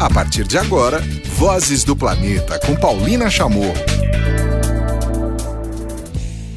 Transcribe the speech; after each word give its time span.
A 0.00 0.08
partir 0.08 0.44
de 0.44 0.56
agora, 0.56 0.98
Vozes 1.36 1.84
do 1.84 1.94
Planeta 1.94 2.58
com 2.58 2.74
Paulina 2.74 3.28
Chamou. 3.28 3.74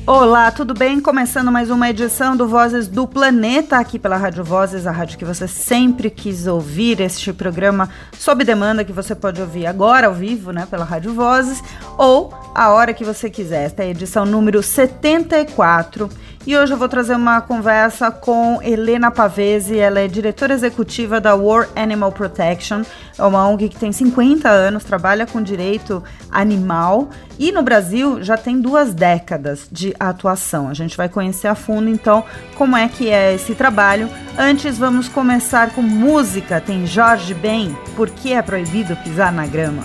Olá, 0.07 0.49
tudo 0.49 0.73
bem? 0.73 1.01
Começando 1.01 1.51
mais 1.51 1.69
uma 1.69 1.89
edição 1.89 2.37
do 2.37 2.47
Vozes 2.47 2.87
do 2.87 3.05
Planeta 3.05 3.77
aqui 3.77 3.99
pela 3.99 4.15
Rádio 4.15 4.45
Vozes, 4.45 4.87
a 4.87 4.91
rádio 4.91 5.17
que 5.17 5.25
você 5.25 5.45
sempre 5.45 6.09
quis 6.09 6.47
ouvir, 6.47 7.01
este 7.01 7.33
programa 7.33 7.89
sob 8.17 8.45
demanda 8.45 8.85
que 8.85 8.93
você 8.93 9.13
pode 9.13 9.41
ouvir 9.41 9.65
agora 9.65 10.07
ao 10.07 10.13
vivo, 10.13 10.51
né, 10.51 10.65
pela 10.65 10.85
Rádio 10.85 11.13
Vozes, 11.13 11.61
ou 11.97 12.33
a 12.55 12.69
hora 12.69 12.93
que 12.93 13.03
você 13.03 13.29
quiser. 13.29 13.65
Esta 13.65 13.83
é 13.83 13.87
a 13.87 13.89
edição 13.89 14.25
número 14.25 14.63
74 14.63 16.09
e 16.45 16.57
hoje 16.57 16.73
eu 16.73 16.77
vou 16.77 16.89
trazer 16.89 17.15
uma 17.15 17.39
conversa 17.39 18.11
com 18.11 18.59
Helena 18.61 19.09
Pavese, 19.09 19.79
ela 19.79 19.99
é 19.99 20.07
diretora 20.07 20.53
executiva 20.53 21.21
da 21.21 21.35
War 21.35 21.69
Animal 21.75 22.11
Protection, 22.11 22.83
é 23.17 23.23
uma 23.23 23.47
ONG 23.47 23.69
que 23.69 23.77
tem 23.77 23.91
50 23.91 24.49
anos, 24.49 24.83
trabalha 24.83 25.25
com 25.25 25.41
direito 25.41 26.03
animal 26.29 27.09
e 27.39 27.51
no 27.51 27.61
Brasil 27.63 28.21
já 28.21 28.35
tem 28.35 28.59
duas 28.59 28.93
décadas 28.93 29.67
de 29.71 29.95
atuação. 29.99 30.67
A 30.67 30.73
gente 30.73 30.97
vai 30.97 31.07
conhecer 31.07 31.47
a 31.47 31.55
fundo 31.55 31.89
então 31.89 32.25
como 32.55 32.75
é 32.75 32.89
que 32.89 33.09
é 33.09 33.33
esse 33.33 33.55
trabalho. 33.55 34.09
Antes 34.37 34.77
vamos 34.77 35.07
começar 35.07 35.71
com 35.71 35.81
música, 35.81 36.59
tem 36.59 36.85
Jorge 36.85 37.33
Ben, 37.33 37.73
Por 37.95 38.09
que 38.09 38.33
é 38.33 38.41
proibido 38.41 38.95
pisar 38.97 39.31
na 39.31 39.45
grama? 39.45 39.83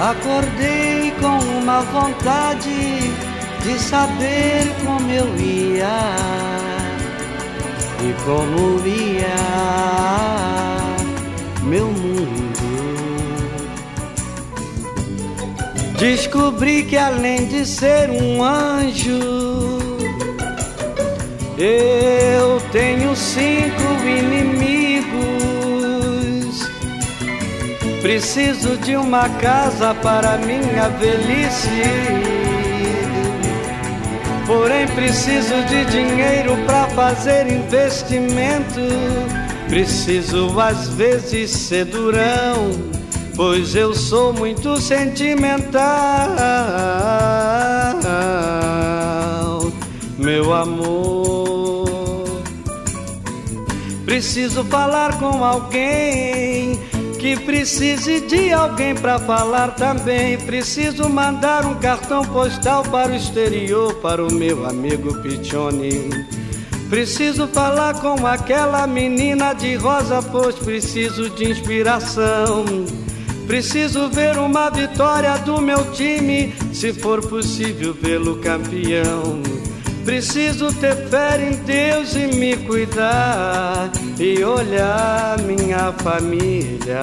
Acordei 0.00 1.12
com 1.20 1.38
uma 1.60 1.80
vontade 1.82 3.12
de 3.64 3.78
saber 3.78 4.66
como 4.84 5.10
eu 5.10 5.36
ia 5.36 6.16
e 8.00 8.12
como 8.24 8.84
ia 8.86 9.62
meu 11.62 11.86
mundo. 11.86 12.42
Descobri 15.98 16.82
que 16.82 16.96
além 16.96 17.46
de 17.46 17.64
ser 17.64 18.10
um 18.10 18.42
anjo, 18.42 19.78
eu 21.56 22.60
tenho 22.72 23.14
cinco 23.14 23.82
inimigos. 24.04 25.12
Preciso 28.00 28.76
de 28.78 28.96
uma 28.96 29.28
casa 29.28 29.94
para 29.94 30.36
minha 30.38 30.88
velhice 30.88 32.41
Porém, 34.46 34.86
preciso 34.88 35.54
de 35.68 35.84
dinheiro 35.86 36.56
para 36.66 36.88
fazer 36.88 37.46
investimento. 37.46 38.80
Preciso 39.68 40.58
às 40.60 40.88
vezes 40.88 41.50
ser 41.50 41.86
durão, 41.86 42.72
pois 43.36 43.74
eu 43.74 43.94
sou 43.94 44.32
muito 44.32 44.76
sentimental. 44.78 45.82
Meu 50.18 50.52
amor, 50.52 52.42
preciso 54.04 54.62
falar 54.64 55.18
com 55.18 55.42
alguém 55.42 56.78
que 57.22 57.38
precise 57.38 58.20
de 58.22 58.52
alguém 58.52 58.96
para 58.96 59.16
falar 59.16 59.76
também. 59.76 60.36
Preciso 60.38 61.08
mandar 61.08 61.64
um 61.64 61.76
cartão 61.76 62.24
postal 62.24 62.82
para 62.82 63.12
o 63.12 63.14
exterior 63.14 63.94
para 64.00 64.26
o 64.26 64.34
meu 64.34 64.66
amigo 64.66 65.16
Pichone. 65.22 66.10
Preciso 66.90 67.46
falar 67.46 68.00
com 68.00 68.26
aquela 68.26 68.88
menina 68.88 69.52
de 69.52 69.76
rosa, 69.76 70.20
pois 70.20 70.56
preciso 70.56 71.30
de 71.30 71.48
inspiração. 71.48 72.64
Preciso 73.46 74.08
ver 74.08 74.36
uma 74.36 74.68
vitória 74.68 75.38
do 75.38 75.60
meu 75.60 75.92
time, 75.92 76.52
se 76.72 76.92
for 76.92 77.24
possível 77.24 77.94
vê-lo 77.94 78.36
campeão. 78.38 79.51
Preciso 80.04 80.72
ter 80.72 80.96
fé 81.08 81.48
em 81.48 81.52
Deus 81.64 82.16
e 82.16 82.26
me 82.26 82.56
cuidar 82.56 83.90
e 84.18 84.42
olhar 84.42 85.38
minha 85.42 85.92
família. 85.92 87.00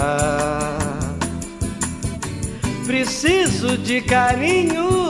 Preciso 2.85 3.77
de 3.77 4.01
carinho, 4.01 5.09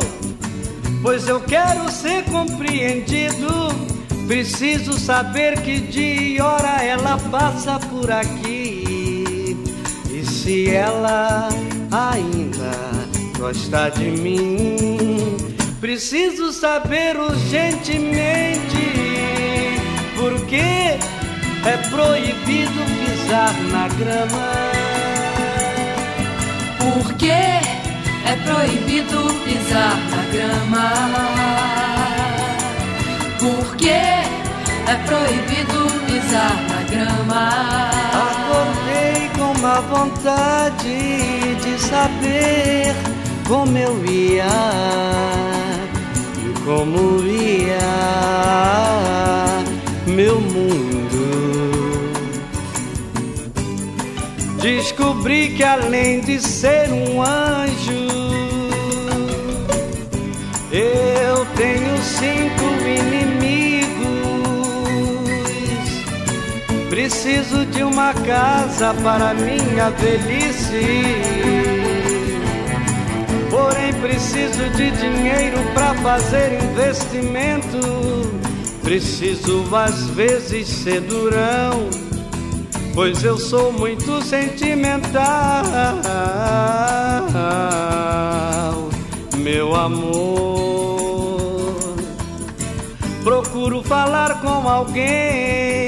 pois 1.01 1.27
eu 1.27 1.39
quero 1.39 1.89
ser 1.91 2.23
compreendido. 2.25 3.47
Preciso 4.27 4.93
saber 4.99 5.59
que 5.61 5.79
dia 5.79 6.21
e 6.21 6.39
hora 6.41 6.83
ela 6.83 7.17
passa 7.31 7.79
por 7.79 8.11
aqui. 8.11 9.57
E 10.11 10.23
se 10.23 10.69
ela 10.69 11.49
ainda 11.89 12.71
gosta 13.39 13.89
de 13.89 14.11
mim 14.11 14.98
Preciso 15.79 16.51
saber 16.51 17.17
urgentemente 17.17 18.59
por 20.17 20.45
que 20.45 20.57
é 20.57 21.77
proibido 21.89 22.83
pisar 22.99 23.53
na 23.71 23.87
grama. 23.87 24.51
Por 26.79 27.13
que 27.13 27.31
é 27.31 28.35
proibido 28.43 29.33
pisar 29.45 29.97
na 30.11 30.23
grama? 30.33 30.91
Por 33.39 33.77
que 33.77 33.89
é 33.89 34.95
proibido 35.05 35.87
pisar 36.07 36.57
na 36.67 36.83
grama? 36.91 37.49
Acordei 38.11 39.29
com 39.29 39.57
uma 39.57 39.79
vontade 39.79 41.55
de 41.55 41.79
saber 41.79 42.93
como 43.47 43.77
eu 43.77 44.05
ia 44.05 45.68
como 46.69 47.25
ia 47.25 47.79
meu 50.05 50.39
mundo. 50.39 51.17
Descobri 54.61 55.55
que 55.55 55.63
além 55.63 56.21
de 56.21 56.39
ser 56.39 56.91
um 56.91 57.23
anjo, 57.23 58.07
eu 60.71 61.43
tenho 61.57 61.97
cinco 62.03 62.65
inimigos. 62.85 63.89
Preciso 66.87 67.65
de 67.65 67.81
uma 67.81 68.13
casa 68.13 68.93
para 68.93 69.33
minha 69.33 69.89
velhice 69.89 71.98
Porém, 73.49 73.93
preciso 74.01 74.69
de 74.75 74.91
dinheiro 74.91 75.57
para 75.73 75.93
fazer 75.95 76.59
investimento. 76.63 77.79
Preciso 78.83 79.63
às 79.75 80.09
vezes 80.11 80.67
ser 80.67 81.01
durão, 81.01 81.89
pois 82.95 83.23
eu 83.23 83.37
sou 83.37 83.71
muito 83.71 84.21
sentimental. 84.23 85.63
Meu 89.37 89.75
amor, 89.75 90.95
procuro 93.23 93.83
falar 93.83 94.41
com 94.41 94.67
alguém 94.67 95.78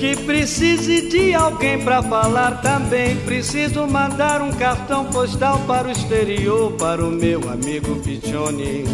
que 0.00 0.16
precise 0.16 1.02
de 1.10 1.34
alguém 1.34 1.84
para 1.84 2.02
falar 2.02 2.62
também. 2.62 3.16
Preciso 3.16 3.86
mandar 3.86 4.40
um 4.40 4.50
cartão 4.50 5.04
postal 5.04 5.58
para 5.66 5.88
o 5.88 5.90
exterior, 5.90 6.72
para 6.72 7.04
o 7.04 7.10
meu 7.10 7.46
amigo 7.50 7.96
Pichone. 7.96 8.84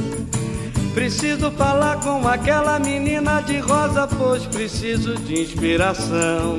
Preciso 0.93 1.53
falar 1.53 2.00
com 2.00 2.27
aquela 2.27 2.81
menina 2.81 3.41
de 3.41 3.59
rosa, 3.59 4.09
pois 4.09 4.47
preciso 4.47 5.15
de 5.15 5.43
inspiração. 5.43 6.59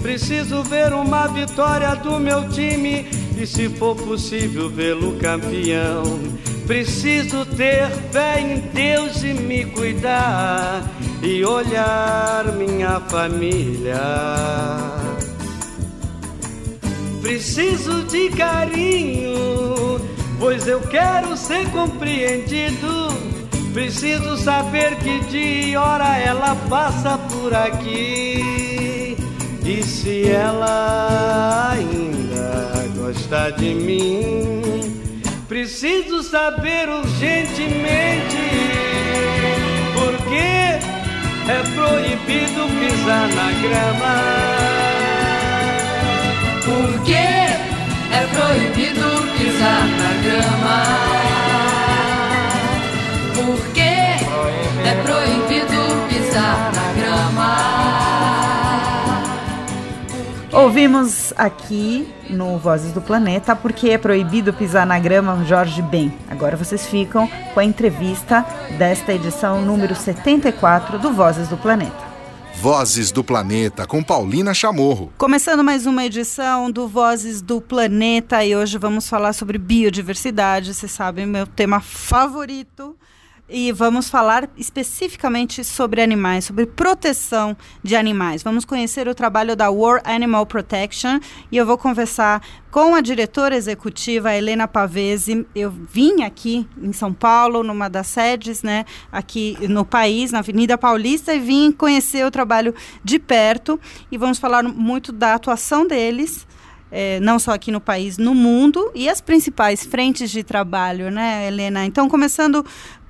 Preciso 0.00 0.62
ver 0.62 0.94
uma 0.94 1.26
vitória 1.26 1.94
do 1.96 2.18
meu 2.18 2.48
time 2.48 3.06
e, 3.36 3.46
se 3.46 3.68
for 3.68 3.94
possível, 3.96 4.70
vê-lo 4.70 5.18
campeão. 5.18 6.04
Preciso 6.66 7.44
ter 7.44 7.90
fé 8.10 8.40
em 8.40 8.60
Deus 8.72 9.22
e 9.22 9.34
me 9.34 9.66
cuidar 9.66 10.82
e 11.22 11.44
olhar 11.44 12.52
minha 12.56 13.00
família. 13.00 14.00
Preciso 17.20 18.04
de 18.04 18.30
carinho, 18.30 20.00
pois 20.38 20.66
eu 20.66 20.80
quero 20.80 21.36
ser 21.36 21.70
compreendido. 21.70 23.08
Preciso 23.74 24.38
saber 24.38 24.96
que 24.96 25.20
dia 25.26 25.66
e 25.66 25.76
hora 25.76 26.16
ela 26.16 26.56
passa 26.70 27.18
por 27.18 27.52
aqui. 27.52 29.16
E 29.66 29.82
se 29.82 30.28
ela 30.30 31.72
ainda 31.72 32.88
gosta 32.96 33.50
de 33.50 33.74
mim 33.74 35.03
Preciso 35.54 36.20
saber 36.24 36.88
urgentemente 36.88 38.42
por 39.94 40.16
que 40.28 40.36
é 40.36 41.62
proibido 41.76 42.66
pisar 42.80 43.28
na 43.28 43.52
grama. 43.62 44.14
Por 46.64 47.04
que 47.04 47.12
é 47.14 48.26
proibido 48.32 49.08
pisar 49.38 49.86
na 50.00 50.12
grama? 50.24 50.78
Por 53.36 53.60
que 53.74 53.80
é 53.80 55.02
proibido 55.04 55.80
pisar 56.08 56.72
na 56.74 56.92
grama? 57.00 57.63
Ouvimos 60.54 61.32
aqui 61.36 62.08
no 62.30 62.58
Vozes 62.58 62.92
do 62.92 63.02
Planeta 63.02 63.56
porque 63.56 63.90
é 63.90 63.98
proibido 63.98 64.52
pisar 64.52 64.86
na 64.86 65.00
grama 65.00 65.44
Jorge 65.44 65.82
Ben. 65.82 66.16
Agora 66.30 66.56
vocês 66.56 66.86
ficam 66.86 67.28
com 67.52 67.58
a 67.58 67.64
entrevista 67.64 68.46
desta 68.78 69.12
edição 69.12 69.60
número 69.62 69.96
74 69.96 71.00
do 71.00 71.12
Vozes 71.12 71.48
do 71.48 71.56
Planeta. 71.56 72.04
Vozes 72.54 73.10
do 73.10 73.24
Planeta 73.24 73.84
com 73.84 74.00
Paulina 74.00 74.54
Chamorro. 74.54 75.12
Começando 75.18 75.64
mais 75.64 75.86
uma 75.86 76.04
edição 76.04 76.70
do 76.70 76.86
Vozes 76.86 77.42
do 77.42 77.60
Planeta 77.60 78.44
e 78.44 78.54
hoje 78.54 78.78
vamos 78.78 79.08
falar 79.08 79.32
sobre 79.32 79.58
biodiversidade. 79.58 80.72
Vocês 80.72 80.92
sabem, 80.92 81.26
meu 81.26 81.48
tema 81.48 81.80
favorito. 81.80 82.96
E 83.46 83.72
vamos 83.72 84.08
falar 84.08 84.48
especificamente 84.56 85.62
sobre 85.62 86.00
animais, 86.00 86.46
sobre 86.46 86.64
proteção 86.64 87.54
de 87.82 87.94
animais. 87.94 88.42
Vamos 88.42 88.64
conhecer 88.64 89.06
o 89.06 89.14
trabalho 89.14 89.54
da 89.54 89.68
World 89.68 90.02
Animal 90.08 90.46
Protection 90.46 91.20
e 91.52 91.58
eu 91.58 91.66
vou 91.66 91.76
conversar 91.76 92.42
com 92.70 92.94
a 92.94 93.02
diretora 93.02 93.54
executiva 93.54 94.34
Helena 94.34 94.66
Pavese. 94.66 95.46
Eu 95.54 95.70
vim 95.70 96.22
aqui 96.22 96.66
em 96.82 96.94
São 96.94 97.12
Paulo, 97.12 97.62
numa 97.62 97.90
das 97.90 98.06
sedes, 98.06 98.62
né, 98.62 98.86
aqui 99.12 99.58
no 99.68 99.84
país, 99.84 100.32
na 100.32 100.38
Avenida 100.38 100.78
Paulista, 100.78 101.34
e 101.34 101.38
vim 101.38 101.70
conhecer 101.70 102.24
o 102.24 102.30
trabalho 102.30 102.74
de 103.04 103.18
perto 103.18 103.78
e 104.10 104.16
vamos 104.16 104.38
falar 104.38 104.62
muito 104.62 105.12
da 105.12 105.34
atuação 105.34 105.86
deles. 105.86 106.46
É, 106.96 107.18
não 107.18 107.40
só 107.40 107.50
aqui 107.50 107.72
no 107.72 107.80
país, 107.80 108.18
no 108.18 108.36
mundo, 108.36 108.92
e 108.94 109.08
as 109.08 109.20
principais 109.20 109.84
frentes 109.84 110.30
de 110.30 110.44
trabalho, 110.44 111.10
né, 111.10 111.48
Helena? 111.48 111.84
Então, 111.84 112.08
começando 112.08 112.64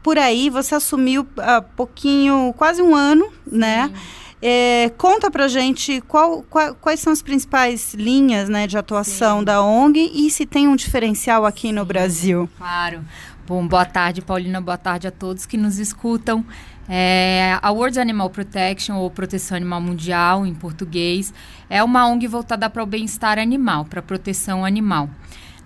por 0.04 0.18
aí, 0.18 0.50
você 0.50 0.74
assumiu 0.74 1.26
há 1.38 1.62
pouquinho, 1.62 2.54
quase 2.58 2.82
um 2.82 2.94
ano, 2.94 3.26
né? 3.50 3.90
É, 4.42 4.92
conta 4.98 5.30
pra 5.30 5.48
gente 5.48 6.02
qual, 6.02 6.42
qual, 6.42 6.74
quais 6.74 7.00
são 7.00 7.10
as 7.10 7.22
principais 7.22 7.94
linhas 7.94 8.50
né, 8.50 8.66
de 8.66 8.76
atuação 8.76 9.38
Sim. 9.38 9.44
da 9.46 9.62
ONG 9.62 10.12
e 10.14 10.30
se 10.30 10.44
tem 10.44 10.68
um 10.68 10.76
diferencial 10.76 11.46
aqui 11.46 11.72
no 11.72 11.86
Brasil. 11.86 12.46
Claro. 12.58 13.02
Bom, 13.46 13.66
boa 13.66 13.86
tarde, 13.86 14.20
Paulina. 14.20 14.60
Boa 14.60 14.76
tarde 14.76 15.08
a 15.08 15.10
todos 15.10 15.46
que 15.46 15.56
nos 15.56 15.78
escutam. 15.78 16.44
É, 16.86 17.58
a 17.62 17.70
World 17.70 17.98
Animal 17.98 18.28
Protection, 18.28 18.96
ou 18.96 19.10
Proteção 19.10 19.56
Animal 19.56 19.80
Mundial, 19.80 20.44
em 20.44 20.54
português, 20.54 21.32
é 21.70 21.82
uma 21.82 22.06
ONG 22.06 22.26
voltada 22.26 22.68
para 22.68 22.82
o 22.82 22.86
bem-estar 22.86 23.38
animal, 23.38 23.86
para 23.86 24.00
a 24.00 24.02
proteção 24.02 24.66
animal. 24.66 25.08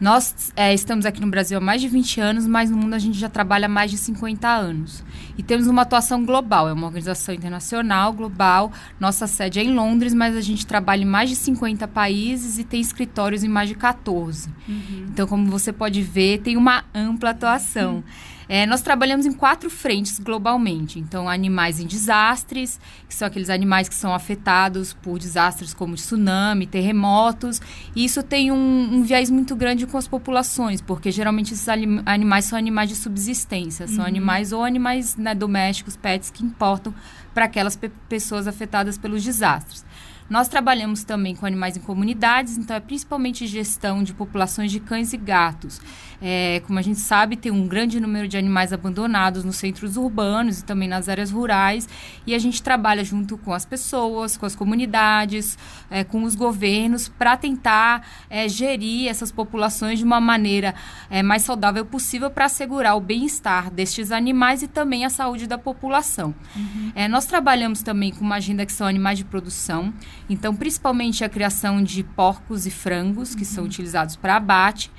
Nós 0.00 0.52
é, 0.54 0.72
estamos 0.72 1.04
aqui 1.04 1.20
no 1.20 1.28
Brasil 1.28 1.58
há 1.58 1.60
mais 1.60 1.80
de 1.80 1.88
20 1.88 2.20
anos, 2.20 2.46
mas 2.46 2.70
no 2.70 2.76
mundo 2.76 2.94
a 2.94 2.98
gente 2.98 3.18
já 3.18 3.28
trabalha 3.28 3.66
há 3.66 3.68
mais 3.68 3.90
de 3.90 3.98
50 3.98 4.48
anos. 4.48 5.04
E 5.36 5.42
temos 5.42 5.66
uma 5.66 5.82
atuação 5.82 6.24
global, 6.24 6.68
é 6.68 6.72
uma 6.72 6.86
organização 6.86 7.34
internacional, 7.34 8.12
global. 8.12 8.72
Nossa 9.00 9.26
sede 9.26 9.58
é 9.58 9.64
em 9.64 9.74
Londres, 9.74 10.14
mas 10.14 10.36
a 10.36 10.40
gente 10.40 10.66
trabalha 10.66 11.02
em 11.02 11.06
mais 11.06 11.30
de 11.30 11.36
50 11.36 11.88
países 11.88 12.58
e 12.58 12.64
tem 12.64 12.80
escritórios 12.80 13.42
em 13.42 13.48
mais 13.48 13.68
de 13.68 13.74
14. 13.74 14.48
Uhum. 14.68 15.06
Então, 15.08 15.26
como 15.26 15.50
você 15.50 15.72
pode 15.72 16.00
ver, 16.00 16.38
tem 16.38 16.56
uma 16.56 16.84
ampla 16.94 17.30
atuação. 17.30 17.96
Uhum. 17.96 18.02
É, 18.48 18.64
nós 18.64 18.80
trabalhamos 18.80 19.26
em 19.26 19.32
quatro 19.32 19.68
frentes 19.68 20.18
globalmente. 20.18 20.98
Então, 20.98 21.28
animais 21.28 21.80
em 21.80 21.86
desastres, 21.86 22.80
que 23.08 23.14
são 23.14 23.28
aqueles 23.28 23.50
animais 23.50 23.88
que 23.88 23.94
são 23.94 24.14
afetados 24.14 24.94
por 24.94 25.18
desastres 25.18 25.74
como 25.74 25.94
tsunami, 25.94 26.66
terremotos. 26.66 27.60
E 27.94 28.04
isso 28.04 28.22
tem 28.22 28.50
um, 28.50 28.94
um 28.94 29.02
viés 29.02 29.30
muito 29.30 29.54
grande 29.54 29.86
com 29.86 29.98
as 29.98 30.08
populações, 30.08 30.80
porque 30.80 31.10
geralmente 31.10 31.52
esses 31.52 31.68
animais 32.06 32.46
são 32.46 32.58
animais 32.58 32.88
de 32.88 32.96
subsistência, 32.96 33.86
são 33.86 33.98
uhum. 33.98 34.06
animais 34.06 34.52
ou 34.52 34.64
animais 34.64 35.16
né, 35.16 35.34
domésticos, 35.34 35.96
pets, 35.96 36.30
que 36.30 36.44
importam 36.44 36.94
para 37.34 37.44
aquelas 37.44 37.76
pe 37.76 37.90
pessoas 38.08 38.46
afetadas 38.46 38.96
pelos 38.96 39.22
desastres. 39.22 39.84
Nós 40.28 40.46
trabalhamos 40.46 41.04
também 41.04 41.34
com 41.34 41.46
animais 41.46 41.76
em 41.76 41.80
comunidades, 41.80 42.58
então 42.58 42.76
é 42.76 42.80
principalmente 42.80 43.46
gestão 43.46 44.02
de 44.02 44.12
populações 44.12 44.70
de 44.70 44.78
cães 44.78 45.12
e 45.12 45.16
gatos. 45.16 45.80
É, 46.20 46.60
como 46.66 46.78
a 46.78 46.82
gente 46.82 46.98
sabe, 46.98 47.36
tem 47.36 47.52
um 47.52 47.66
grande 47.66 48.00
número 48.00 48.26
de 48.26 48.36
animais 48.36 48.72
abandonados 48.72 49.44
nos 49.44 49.56
centros 49.56 49.96
urbanos 49.96 50.60
e 50.60 50.64
também 50.64 50.88
nas 50.88 51.08
áreas 51.08 51.30
rurais, 51.30 51.88
e 52.26 52.34
a 52.34 52.38
gente 52.38 52.62
trabalha 52.62 53.04
junto 53.04 53.38
com 53.38 53.52
as 53.52 53.64
pessoas, 53.64 54.36
com 54.36 54.44
as 54.44 54.54
comunidades, 54.54 55.56
é, 55.90 56.04
com 56.04 56.24
os 56.24 56.34
governos, 56.34 57.08
para 57.08 57.36
tentar 57.36 58.06
é, 58.28 58.48
gerir 58.48 59.08
essas 59.08 59.30
populações 59.30 59.98
de 59.98 60.04
uma 60.04 60.20
maneira 60.20 60.74
é, 61.08 61.22
mais 61.22 61.42
saudável 61.42 61.84
possível 61.86 62.30
para 62.30 62.46
assegurar 62.46 62.96
o 62.96 63.00
bem-estar 63.00 63.70
destes 63.70 64.10
animais 64.10 64.62
e 64.62 64.68
também 64.68 65.04
a 65.04 65.10
saúde 65.10 65.46
da 65.46 65.56
população. 65.56 66.34
Uhum. 66.54 66.92
É, 66.94 67.08
nós 67.08 67.26
trabalhamos 67.26 67.82
também 67.82 68.12
com 68.12 68.24
uma 68.24 68.36
agenda 68.36 68.66
que 68.66 68.72
são 68.72 68.86
animais 68.86 69.18
de 69.18 69.24
produção, 69.24 69.92
então, 70.28 70.54
principalmente 70.54 71.24
a 71.24 71.28
criação 71.28 71.82
de 71.82 72.02
porcos 72.02 72.66
e 72.66 72.70
frangos, 72.70 73.34
que 73.34 73.42
uhum. 73.42 73.48
são 73.48 73.64
utilizados 73.64 74.16
para 74.16 74.36
abate. 74.36 74.90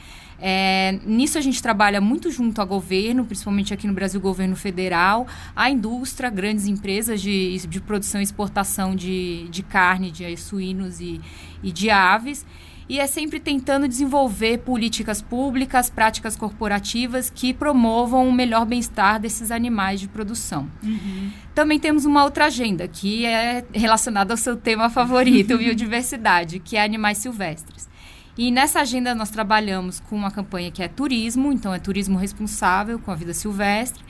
É, 0.41 0.97
nisso 1.05 1.37
a 1.37 1.41
gente 1.41 1.61
trabalha 1.61 1.99
muito 1.99 2.31
junto 2.31 2.61
ao 2.61 2.67
governo, 2.67 3.25
principalmente 3.25 3.73
aqui 3.73 3.85
no 3.85 3.93
Brasil, 3.93 4.21
governo 4.21 4.55
federal, 4.55 5.27
a 5.55 5.69
indústria, 5.69 6.29
grandes 6.29 6.65
empresas 6.65 7.21
de, 7.21 7.57
de 7.67 7.81
produção 7.81 8.21
e 8.21 8.23
exportação 8.23 8.95
de, 8.95 9.47
de 9.49 9.61
carne, 9.61 10.11
de 10.11 10.37
suínos 10.37 11.01
e, 11.01 11.19
e 11.61 11.71
de 11.71 11.89
aves 11.89 12.45
e 12.89 12.99
é 12.99 13.05
sempre 13.05 13.39
tentando 13.39 13.87
desenvolver 13.87 14.57
políticas 14.57 15.21
públicas, 15.21 15.91
práticas 15.91 16.35
corporativas 16.35 17.29
que 17.29 17.53
promovam 17.53 18.27
o 18.27 18.33
melhor 18.33 18.65
bem-estar 18.65 19.19
desses 19.19 19.51
animais 19.51 19.99
de 19.99 20.07
produção. 20.07 20.67
Uhum. 20.81 21.29
Também 21.53 21.79
temos 21.79 22.03
uma 22.03 22.23
outra 22.23 22.45
agenda 22.45 22.87
que 22.87 23.27
é 23.27 23.63
relacionada 23.71 24.33
ao 24.33 24.37
seu 24.37 24.57
tema 24.57 24.89
favorito, 24.89 25.55
biodiversidade, 25.59 26.57
que 26.59 26.75
é 26.75 26.83
animais 26.83 27.19
silvestres. 27.19 27.87
E 28.35 28.49
nessa 28.49 28.79
agenda 28.79 29.13
nós 29.13 29.29
trabalhamos 29.29 29.99
com 29.99 30.15
uma 30.15 30.31
campanha 30.31 30.71
que 30.71 30.81
é 30.81 30.87
turismo, 30.87 31.51
então 31.51 31.71
é 31.71 31.77
turismo 31.77 32.17
responsável 32.17 32.97
com 32.97 33.11
a 33.11 33.15
vida 33.15 33.35
silvestre 33.35 34.03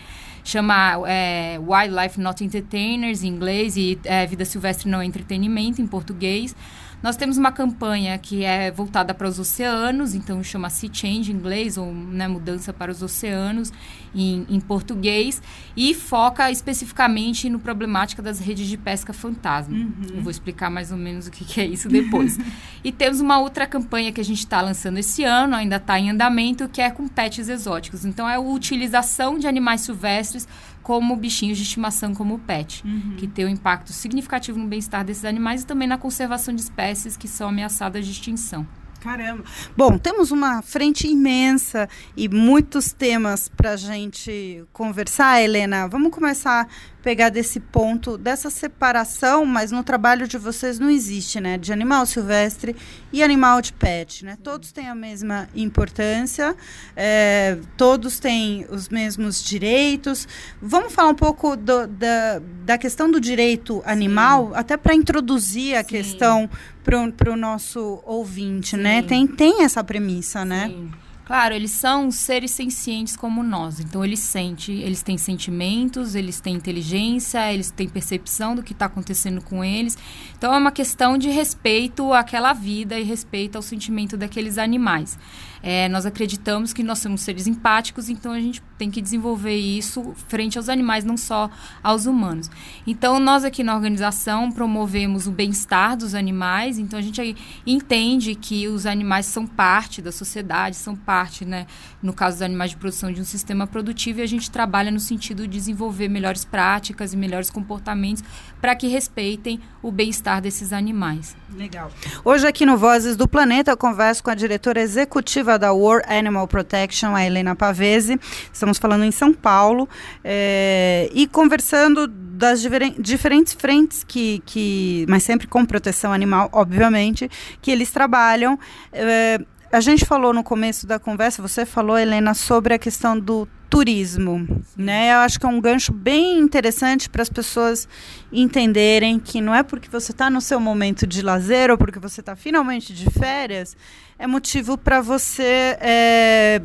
chama 0.44 1.02
é, 1.08 1.60
Wildlife 1.60 2.20
Not 2.20 2.44
Entertainers 2.44 3.24
em 3.24 3.28
inglês 3.28 3.78
e 3.78 4.00
é, 4.04 4.26
Vida 4.26 4.46
Silvestre 4.46 4.90
Não 4.90 5.02
Entretenimento 5.02 5.82
em 5.82 5.88
português. 5.88 6.56
Nós 7.02 7.16
temos 7.16 7.38
uma 7.38 7.52
campanha 7.52 8.18
que 8.18 8.44
é 8.44 8.72
voltada 8.72 9.14
para 9.14 9.28
os 9.28 9.40
oceanos, 9.40 10.14
então 10.14 10.44
chama 10.44 10.70
Sea 10.70 10.90
Change 10.92 11.32
em 11.32 11.36
inglês, 11.36 11.78
ou 11.78 11.94
né, 11.94 12.28
Mudança 12.28 12.74
para 12.74 12.92
os 12.92 13.02
Oceanos 13.02 13.72
em, 14.14 14.46
em, 14.50 14.60
português, 14.60 15.42
e 15.78 15.94
foca 15.94 16.52
especificamente 16.52 17.50
no 17.50 17.60
problemática 17.60 18.22
das 18.22 18.40
redes 18.40 18.68
de 18.68 18.78
pesca 18.78 19.14
fantasma. 19.14 19.76
Uhum. 19.76 20.16
Eu 20.16 20.22
vou 20.22 20.32
explicar 20.32 20.70
mais 20.70 20.92
ou 20.92 20.98
menos 20.98 21.28
o 21.28 21.32
que, 21.32 21.46
que 21.46 21.62
é 21.62 21.66
isso 21.66 21.88
depois. 21.88 22.38
e 22.84 22.92
temos 22.92 23.22
uma 23.22 23.40
outra 23.40 23.66
campanha 23.66 24.12
que 24.12 24.20
a 24.20 24.26
gente 24.26 24.40
está 24.40 24.62
lançando 24.62 24.98
esse 24.98 25.24
ano, 25.24 25.56
ainda 25.56 25.78
está 25.78 25.98
em 25.98 26.10
andamento, 26.10 26.68
que 26.68 26.82
é 26.82 26.90
com 26.92 27.08
pets 27.08 27.48
exóticos. 27.48 28.04
Então, 28.04 28.28
é 28.28 28.36
a 28.36 28.40
utilização 28.40 29.40
de 29.40 29.48
animais 29.48 29.82
silvestres 29.82 30.48
como 30.90 31.16
bichinhos 31.16 31.56
de 31.56 31.64
estimação, 31.66 32.16
como 32.16 32.40
pet, 32.40 32.84
uhum. 32.84 33.14
que 33.16 33.28
tem 33.28 33.46
um 33.46 33.50
impacto 33.50 33.94
significativo 33.94 34.58
no 34.58 34.66
bem-estar 34.66 35.06
desses 35.06 35.24
animais 35.24 35.62
e 35.62 35.66
também 35.68 35.88
na 35.88 36.00
conservação 36.00 36.52
de 36.52 36.62
espécies 36.62 37.16
que 37.16 37.28
são 37.28 37.50
ameaçadas 37.50 38.08
de 38.08 38.12
extinção. 38.12 38.66
Caramba. 39.00 39.44
Bom, 39.78 40.00
temos 40.00 40.32
uma 40.32 40.64
frente 40.64 41.08
imensa 41.08 41.88
e 42.18 42.28
muitos 42.28 42.92
temas 42.92 43.48
para 43.48 43.74
a 43.74 43.76
gente 43.76 44.66
conversar, 44.74 45.40
Helena. 45.40 45.88
Vamos 45.88 46.12
começar 46.12 46.68
pegar 47.10 47.30
desse 47.30 47.60
ponto, 47.60 48.20
dessa 48.20 48.52
separação, 48.52 49.44
mas 49.44 49.72
no 49.72 49.84
trabalho 49.84 50.28
de 50.28 50.38
vocês 50.38 50.78
não 50.78 50.92
existe, 50.92 51.40
né? 51.40 51.58
De 51.58 51.74
animal 51.74 52.06
silvestre 52.06 52.76
e 53.12 53.24
animal 53.24 53.64
de 53.64 53.74
pet, 53.74 54.24
né? 54.24 54.38
Todos 54.44 54.72
têm 54.72 54.88
a 54.88 54.94
mesma 54.94 55.50
importância, 55.56 56.56
é, 56.96 57.58
todos 57.76 58.20
têm 58.20 58.68
os 58.70 58.90
mesmos 58.90 59.44
direitos. 59.44 60.28
Vamos 60.62 60.94
falar 60.94 61.10
um 61.10 61.16
pouco 61.16 61.56
do, 61.56 61.88
da, 61.88 62.44
da 62.64 62.78
questão 62.78 63.10
do 63.10 63.20
direito 63.20 63.82
animal, 63.88 64.50
Sim. 64.50 64.54
até 64.54 64.78
para 64.78 64.94
introduzir 64.94 65.78
a 65.78 65.82
Sim. 65.82 65.90
questão 65.90 66.50
para 66.84 67.34
o 67.34 67.36
nosso 67.36 68.04
ouvinte, 68.06 68.78
né? 68.78 68.98
Sim. 68.98 69.02
né? 69.02 69.08
Tem, 69.08 69.26
tem 69.26 69.64
essa 69.64 69.84
premissa, 69.84 70.46
né? 70.46 70.68
Sim. 70.68 70.92
Claro, 71.30 71.54
eles 71.54 71.70
são 71.70 72.10
seres 72.10 72.50
sencientes 72.50 73.16
como 73.16 73.44
nós. 73.44 73.80
Então, 73.80 74.04
eles 74.04 74.18
sentem, 74.18 74.80
eles 74.80 75.04
têm 75.04 75.16
sentimentos, 75.16 76.16
eles 76.16 76.42
têm 76.42 76.56
inteligência, 76.56 77.54
eles 77.54 77.70
têm 77.70 77.88
percepção 77.88 78.56
do 78.56 78.64
que 78.64 78.74
está 78.74 78.86
acontecendo 78.86 79.40
com 79.40 79.64
eles. 79.64 79.96
Então, 80.36 80.52
é 80.52 80.58
uma 80.58 80.72
questão 80.72 81.20
de 81.20 81.30
respeito 81.30 82.12
àquela 82.14 82.52
vida 82.52 82.98
e 82.98 83.04
respeito 83.04 83.58
ao 83.58 83.62
sentimento 83.62 84.18
daqueles 84.18 84.58
animais. 84.58 85.20
É, 85.62 85.88
nós 85.90 86.06
acreditamos 86.06 86.74
que 86.74 86.82
nós 86.82 87.00
somos 87.00 87.22
seres 87.22 87.46
empáticos, 87.46 88.10
então 88.10 88.32
a 88.32 88.40
gente 88.40 88.64
tem 88.78 88.90
que 88.90 89.02
desenvolver 89.02 89.58
isso 89.58 90.14
frente 90.30 90.58
aos 90.58 90.70
animais, 90.70 91.04
não 91.04 91.18
só 91.18 91.50
aos 91.84 92.06
humanos. 92.06 92.50
Então, 92.88 93.20
nós 93.20 93.44
aqui 93.44 93.62
na 93.62 93.76
organização 93.76 94.52
promovemos 94.52 95.28
o 95.28 95.32
bem-estar 95.32 95.98
dos 95.98 96.16
animais, 96.16 96.80
então 96.80 96.98
a 96.98 97.02
gente 97.02 97.36
entende 97.68 98.36
que 98.36 98.68
os 98.68 98.86
animais 98.86 99.26
são 99.26 99.46
parte 99.46 100.02
da 100.02 100.14
sociedade, 100.14 100.78
são 100.78 100.96
parte 100.96 101.19
parte, 101.20 101.44
né, 101.44 101.68
no 102.02 102.14
caso 102.14 102.38
dos 102.38 102.42
animais 102.44 102.72
de 102.72 102.78
produção, 102.78 103.12
de 103.12 103.20
um 103.20 103.26
sistema 103.26 103.68
produtivo 103.68 104.20
e 104.20 104.22
a 104.22 104.26
gente 104.26 104.50
trabalha 104.50 104.90
no 104.90 105.02
sentido 105.02 105.44
de 105.44 105.50
desenvolver 105.50 106.08
melhores 106.08 106.46
práticas 106.46 107.14
e 107.14 107.18
melhores 107.18 107.50
comportamentos 107.50 108.24
para 108.62 108.74
que 108.74 108.88
respeitem 108.88 109.60
o 109.82 109.92
bem-estar 109.92 110.42
desses 110.42 110.72
animais. 110.72 111.36
Legal. 111.54 111.92
Hoje 112.24 112.48
aqui 112.48 112.66
no 112.66 112.78
Vozes 112.78 113.18
do 113.18 113.28
Planeta 113.28 113.72
eu 113.72 113.76
converso 113.76 114.24
com 114.24 114.30
a 114.30 114.36
diretora 114.36 114.80
executiva 114.80 115.60
da 115.60 115.74
World 115.74 116.08
Animal 116.08 116.48
Protection, 116.48 117.14
a 117.14 117.26
Helena 117.26 117.54
Pavese. 117.54 118.18
Estamos 118.54 118.78
falando 118.78 119.04
em 119.04 119.12
São 119.12 119.34
Paulo 119.34 119.90
é, 120.24 121.10
e 121.14 121.28
conversando 121.28 122.08
das 122.08 122.62
diferentes 122.98 123.54
frentes 123.54 124.06
que, 124.06 124.42
que, 124.46 125.06
mas 125.10 125.24
sempre 125.24 125.48
com 125.48 125.66
proteção 125.66 126.14
animal, 126.14 126.48
obviamente, 126.54 127.30
que 127.62 127.72
eles 127.72 127.92
trabalham. 127.92 128.58
É, 128.94 129.42
a 129.72 129.80
gente 129.80 130.06
falou 130.06 130.34
no 130.34 130.44
começo 130.44 130.88
da 130.88 130.98
conversa, 130.98 131.42
você 131.42 131.66
falou, 131.66 131.98
Helena, 131.98 132.34
sobre 132.34 132.74
a 132.74 132.80
questão 132.80 133.20
do 133.20 133.48
turismo, 133.70 134.48
né? 134.76 135.14
Eu 135.14 135.18
acho 135.20 135.40
que 135.40 135.46
é 135.46 135.50
um 135.50 135.62
gancho 135.62 135.94
bem 135.94 136.40
interessante 136.40 137.08
para 137.08 137.22
as 137.22 137.30
pessoas 137.30 137.88
entenderem 138.34 139.20
que 139.20 139.40
não 139.40 139.54
é 139.54 139.62
porque 139.62 139.88
você 139.88 140.12
está 140.12 140.28
no 140.28 140.42
seu 140.42 140.60
momento 140.60 141.06
de 141.06 141.22
lazer 141.22 141.70
ou 141.70 141.78
porque 141.78 142.00
você 142.00 142.20
está 142.20 142.36
finalmente 142.36 142.92
de 142.94 143.08
férias 143.12 143.78
é 144.18 144.28
motivo 144.28 144.78
para 144.78 145.02
você 145.02 145.78
é, 145.80 146.62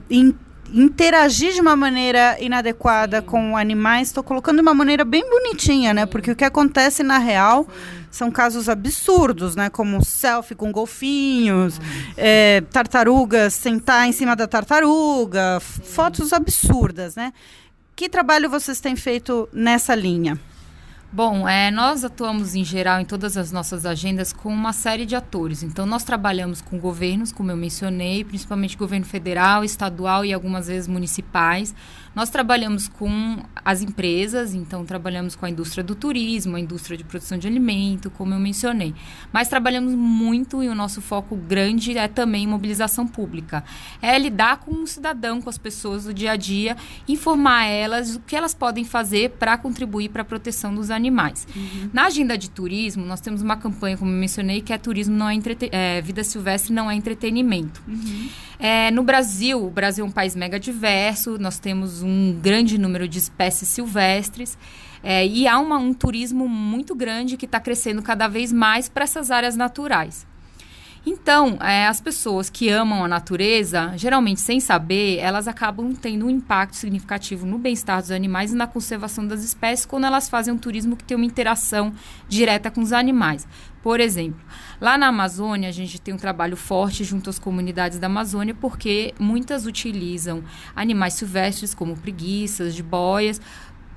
interagir 0.73 1.53
de 1.53 1.61
uma 1.61 1.77
maneira 1.77 2.37
inadequada 2.41 3.21
Sim. 3.21 3.27
com 3.27 3.57
animais. 3.57 4.09
Estou 4.09 4.23
colocando 4.23 4.57
de 4.57 4.63
uma 4.63 4.75
maneira 4.75 5.05
bem 5.05 5.29
bonitinha, 5.29 5.93
né? 5.93 6.07
Porque 6.07 6.31
o 6.31 6.37
que 6.37 6.45
acontece 6.45 7.03
na 7.03 7.19
real 7.19 7.65
Sim 7.65 8.05
são 8.15 8.31
casos 8.31 8.69
absurdos, 8.69 9.57
né? 9.57 9.69
Como 9.69 10.05
selfie 10.05 10.55
com 10.55 10.71
golfinhos, 10.71 11.81
é, 12.17 12.63
tartarugas 12.71 13.55
sentar 13.55 14.07
em 14.07 14.13
cima 14.13 14.37
da 14.37 14.47
tartaruga, 14.47 15.59
fotos 15.61 16.33
absurdas, 16.33 17.17
né? 17.17 17.33
Que 17.97 18.09
trabalho 18.09 18.49
vocês 18.49 18.81
têm 18.81 18.95
feito 18.95 19.49
nessa 19.53 19.95
linha? 19.95 20.39
Bom, 21.15 21.49
é, 21.49 21.71
nós 21.71 22.05
atuamos 22.05 22.57
em 22.57 22.65
geral 22.65 22.99
em 22.99 23.05
todas 23.05 23.37
as 23.37 23.53
nossas 23.53 23.87
agendas 23.87 24.33
com 24.33 24.49
uma 24.49 24.73
série 24.73 25.07
de 25.07 25.15
atores. 25.15 25.63
Então, 25.63 25.87
nós 25.87 26.03
trabalhamos 26.03 26.61
com 26.61 26.77
governos, 26.77 27.31
como 27.31 27.53
eu 27.53 27.57
mencionei, 27.57 28.25
principalmente 28.25 28.77
governo 28.77 29.07
federal, 29.07 29.63
estadual 29.63 30.25
e 30.25 30.33
algumas 30.33 30.67
vezes 30.67 30.89
municipais 30.89 31.73
nós 32.15 32.31
trabalhamos 32.31 32.89
com 32.89 33.39
as 33.65 33.83
empresas, 33.83 34.55
então 34.55 34.85
trabalhamos 34.85 35.35
com 35.35 35.47
a 35.47 35.51
indústria 35.51 35.83
do 35.83 35.95
turismo, 35.95 36.57
a 36.57 36.61
indústria 36.61 36.97
de 36.97 37.05
produção 37.05 37.37
de 37.37 37.47
alimento, 37.49 38.11
como 38.11 38.35
eu 38.35 38.39
mencionei. 38.39 38.95
Mas 39.33 39.49
trabalhamos 39.49 39.95
muito 39.95 40.63
e 40.63 40.69
o 40.69 40.75
nosso 40.75 41.01
foco 41.01 41.35
grande 41.37 41.97
é 41.99 42.07
também 42.07 42.47
mobilização 42.47 43.07
pública. 43.07 43.65
É 44.01 44.19
lidar 44.19 44.59
com 44.59 44.83
o 44.83 44.87
cidadão, 44.87 45.43
com 45.43 45.51
as 45.51 45.59
pessoas 45.59 46.05
do 46.05 46.15
dia 46.15 46.33
a 46.33 46.37
dia, 46.37 46.77
informar 47.09 47.65
elas 47.65 48.17
o 48.17 48.21
que 48.21 48.37
elas 48.37 48.55
podem 48.55 48.85
fazer 48.85 49.31
para 49.31 49.57
contribuir 49.59 50.11
para 50.11 50.23
a 50.23 50.25
proteção 50.25 50.75
dos 50.75 50.91
animais. 50.91 51.47
Uhum. 51.55 51.91
Na 51.93 52.07
agenda 52.07 52.39
de 52.39 52.51
turismo, 52.51 53.05
nós 53.05 53.21
temos 53.21 53.43
uma 53.43 53.57
campanha, 53.57 53.97
como 53.97 54.11
eu 54.11 54.17
mencionei, 54.17 54.61
que 54.61 54.73
é 54.73 54.79
turismo 54.79 55.17
não 55.17 55.29
é, 55.29 55.37
é 55.73 56.01
vida 56.01 56.23
silvestre 56.23 56.73
não 56.73 56.91
é 56.91 56.95
entretenimento. 56.95 57.83
Uhum. 57.89 58.29
É, 58.59 58.91
no 58.91 59.03
Brasil, 59.03 59.65
o 59.65 59.71
Brasil 59.71 60.05
é 60.05 60.09
um 60.09 60.13
país 60.13 60.37
mega 60.37 60.61
diverso, 60.61 61.37
nós 61.39 61.59
temos 61.59 62.04
um 62.05 62.39
grande 62.41 62.79
número 62.79 63.09
de 63.09 63.19
espécies 63.19 63.69
silvestres. 63.69 64.57
É, 65.03 65.27
e 65.27 65.47
há 65.47 65.59
uma, 65.59 65.77
um 65.77 65.93
turismo 65.93 66.49
muito 66.49 66.95
grande 66.95 67.37
que 67.37 67.45
está 67.45 67.61
crescendo 67.61 68.03
cada 68.03 68.29
vez 68.29 68.53
mais 68.53 68.89
para 68.89 69.05
essas 69.05 69.31
áreas 69.31 69.57
naturais. 69.57 70.27
Então, 71.07 71.59
é, 71.61 71.87
as 71.87 72.01
pessoas 72.01 72.49
que 72.49 72.71
amam 72.71 73.05
a 73.05 73.09
natureza, 73.09 73.93
geralmente 73.95 74.41
sem 74.41 74.59
saber, 74.59 75.19
elas 75.19 75.47
acabam 75.47 75.95
tendo 75.95 76.25
um 76.25 76.31
impacto 76.31 76.77
significativo 76.77 77.45
no 77.45 77.59
bem-estar 77.59 78.01
dos 78.01 78.11
animais 78.11 78.53
e 78.53 78.57
na 78.57 78.67
conservação 78.67 79.27
das 79.27 79.45
espécies 79.45 79.85
quando 79.85 80.07
elas 80.07 80.31
fazem 80.31 80.55
um 80.55 80.57
turismo 80.57 80.97
que 80.97 81.05
tem 81.05 81.15
uma 81.15 81.27
interação 81.27 81.93
direta 82.27 82.71
com 82.71 82.81
os 82.81 82.91
animais. 82.91 83.47
Por 83.83 84.01
exemplo, 84.01 84.41
lá 84.81 84.97
na 84.97 85.09
Amazônia, 85.09 85.69
a 85.69 85.73
gente 85.73 86.01
tem 86.01 86.15
um 86.15 86.17
trabalho 86.17 86.57
forte 86.57 87.05
junto 87.05 87.29
às 87.29 87.39
comunidades 87.39 87.99
da 87.99 88.07
Amazônia, 88.07 88.55
porque 88.59 89.13
muitas 89.19 89.67
utilizam 89.67 90.43
animais 90.75 91.13
silvestres, 91.13 91.75
como 91.75 91.95
preguiças, 91.95 92.75
jiboias, 92.75 93.43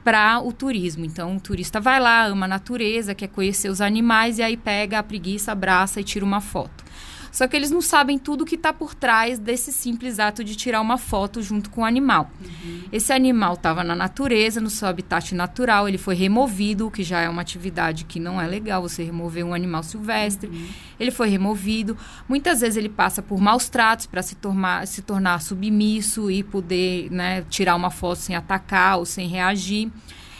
para 0.03 0.41
o 0.41 0.51
turismo. 0.51 1.05
Então, 1.05 1.37
o 1.37 1.39
turista 1.39 1.79
vai 1.79 2.01
lá, 2.01 2.25
ama 2.25 2.45
a 2.45 2.49
natureza, 2.49 3.15
quer 3.15 3.27
conhecer 3.27 3.69
os 3.69 3.79
animais 3.79 4.39
e 4.39 4.43
aí 4.43 4.57
pega 4.57 4.99
a 4.99 5.03
preguiça, 5.03 5.53
abraça 5.53 6.01
e 6.01 6.03
tira 6.03 6.25
uma 6.25 6.41
foto. 6.41 6.86
Só 7.31 7.47
que 7.47 7.55
eles 7.55 7.71
não 7.71 7.81
sabem 7.81 8.17
tudo 8.17 8.45
que 8.45 8.55
está 8.55 8.73
por 8.73 8.93
trás 8.93 9.39
desse 9.39 9.71
simples 9.71 10.19
ato 10.19 10.43
de 10.43 10.55
tirar 10.55 10.81
uma 10.81 10.97
foto 10.97 11.41
junto 11.41 11.69
com 11.69 11.81
o 11.81 11.85
animal. 11.85 12.31
Uhum. 12.41 12.83
Esse 12.91 13.13
animal 13.13 13.53
estava 13.53 13.83
na 13.83 13.95
natureza, 13.95 14.61
no 14.61 14.69
seu 14.69 14.87
habitat 14.87 15.33
natural, 15.35 15.87
ele 15.87 15.97
foi 15.97 16.15
removido, 16.15 16.87
o 16.87 16.91
que 16.91 17.03
já 17.03 17.21
é 17.21 17.29
uma 17.29 17.41
atividade 17.41 18.05
que 18.05 18.19
não 18.19 18.41
é 18.41 18.47
legal 18.47 18.81
você 18.81 19.03
remover 19.03 19.45
um 19.45 19.53
animal 19.53 19.83
silvestre. 19.83 20.49
Uhum. 20.49 20.67
Ele 20.99 21.11
foi 21.11 21.29
removido. 21.29 21.97
Muitas 22.27 22.61
vezes 22.61 22.77
ele 22.77 22.89
passa 22.89 23.21
por 23.21 23.39
maus 23.39 23.69
tratos 23.69 24.05
para 24.05 24.21
se 24.21 24.35
tornar, 24.35 24.87
se 24.87 25.01
tornar 25.01 25.41
submisso 25.41 26.31
e 26.31 26.43
poder 26.43 27.11
né, 27.11 27.43
tirar 27.49 27.75
uma 27.75 27.91
foto 27.91 28.19
sem 28.19 28.35
atacar 28.35 28.97
ou 28.97 29.05
sem 29.05 29.27
reagir. 29.27 29.91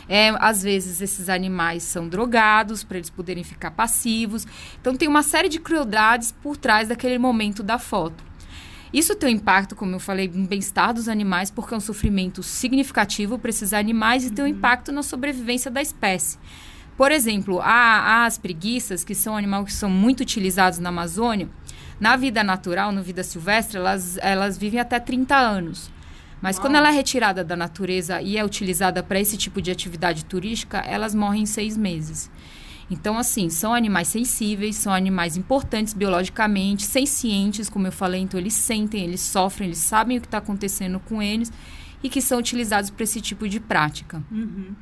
É, 0.10 0.30
às 0.40 0.64
vezes 0.64 1.02
esses 1.02 1.28
animais 1.30 1.84
são 1.84 2.08
drogados 2.08 2.84
para 2.84 2.98
eles 2.98 3.10
poderem 3.10 3.44
ficar 3.44 3.72
passivos. 3.72 4.46
Então 4.80 4.96
tem 4.96 5.08
uma 5.08 5.24
série 5.24 5.50
de 5.50 5.60
crueldades 5.60 6.32
por 6.32 6.56
trás 6.56 6.88
daquele 6.88 7.18
momento 7.18 7.62
da 7.62 7.78
foto. 7.78 8.24
Isso 8.94 9.16
tem 9.16 9.30
um 9.30 9.38
impacto, 9.38 9.76
como 9.76 9.96
eu 9.96 10.00
falei, 10.00 10.30
no 10.34 10.48
bem-estar 10.48 10.94
dos 10.94 11.10
animais, 11.10 11.52
porque 11.52 11.74
é 11.74 11.78
um 11.78 11.82
sofrimento 11.82 12.42
significativo 12.42 13.38
para 13.38 13.50
esses 13.50 13.74
animais 13.74 14.26
e 14.26 14.32
tem 14.32 14.46
um 14.46 14.48
impacto 14.48 14.92
na 14.92 15.04
sobrevivência 15.04 15.70
da 15.70 15.82
espécie. 15.82 16.38
Por 16.96 17.12
exemplo, 17.12 17.60
há, 17.60 17.66
há 17.66 18.26
as 18.26 18.38
preguiças, 18.38 19.04
que 19.04 19.14
são 19.14 19.36
animais 19.36 19.66
que 19.66 19.74
são 19.74 19.90
muito 19.90 20.22
utilizados 20.22 20.80
na 20.80 20.90
Amazônia. 20.90 21.50
Na 22.00 22.16
vida 22.16 22.44
natural, 22.44 22.92
na 22.92 23.02
vida 23.02 23.24
silvestre, 23.24 23.78
elas, 23.78 24.18
elas 24.20 24.58
vivem 24.58 24.80
até 24.80 25.00
30 25.00 25.36
anos. 25.36 25.92
Mas 26.42 26.60
quando 26.60 26.76
ela 26.76 26.90
é 26.90 26.92
retirada 26.92 27.44
da 27.44 27.56
natureza 27.56 28.22
e 28.22 28.38
é 28.38 28.46
utilizada 28.46 29.02
para 29.02 29.20
esse 29.20 29.38
tipo 29.38 29.62
de 29.62 29.72
atividade 29.72 30.26
turística, 30.26 30.78
elas 30.80 31.16
morrem 31.16 31.44
em 31.44 31.46
seis 31.46 31.76
meses. 31.76 32.30
Então, 32.90 33.18
assim, 33.18 33.50
são 33.50 33.74
animais 33.74 34.08
sensíveis, 34.08 34.78
são 34.78 34.94
animais 34.94 35.36
importantes 35.36 35.94
biologicamente, 35.94 36.86
sencientes, 36.86 37.70
como 37.70 37.88
eu 37.88 37.92
falei, 37.92 38.22
então 38.22 38.40
eles 38.40 38.54
sentem, 38.54 39.04
eles 39.04 39.22
sofrem, 39.22 39.68
eles 39.68 39.80
sabem 39.80 40.18
o 40.18 40.22
que 40.22 40.28
está 40.28 40.38
acontecendo 40.38 41.00
com 41.00 41.22
eles 41.22 41.52
e 42.02 42.10
que 42.10 42.22
são 42.22 42.40
utilizados 42.40 42.90
para 42.90 43.04
esse 43.04 43.20
tipo 43.20 43.50
de 43.50 43.60
prática. 43.60 44.24
Uhum. 44.32 44.74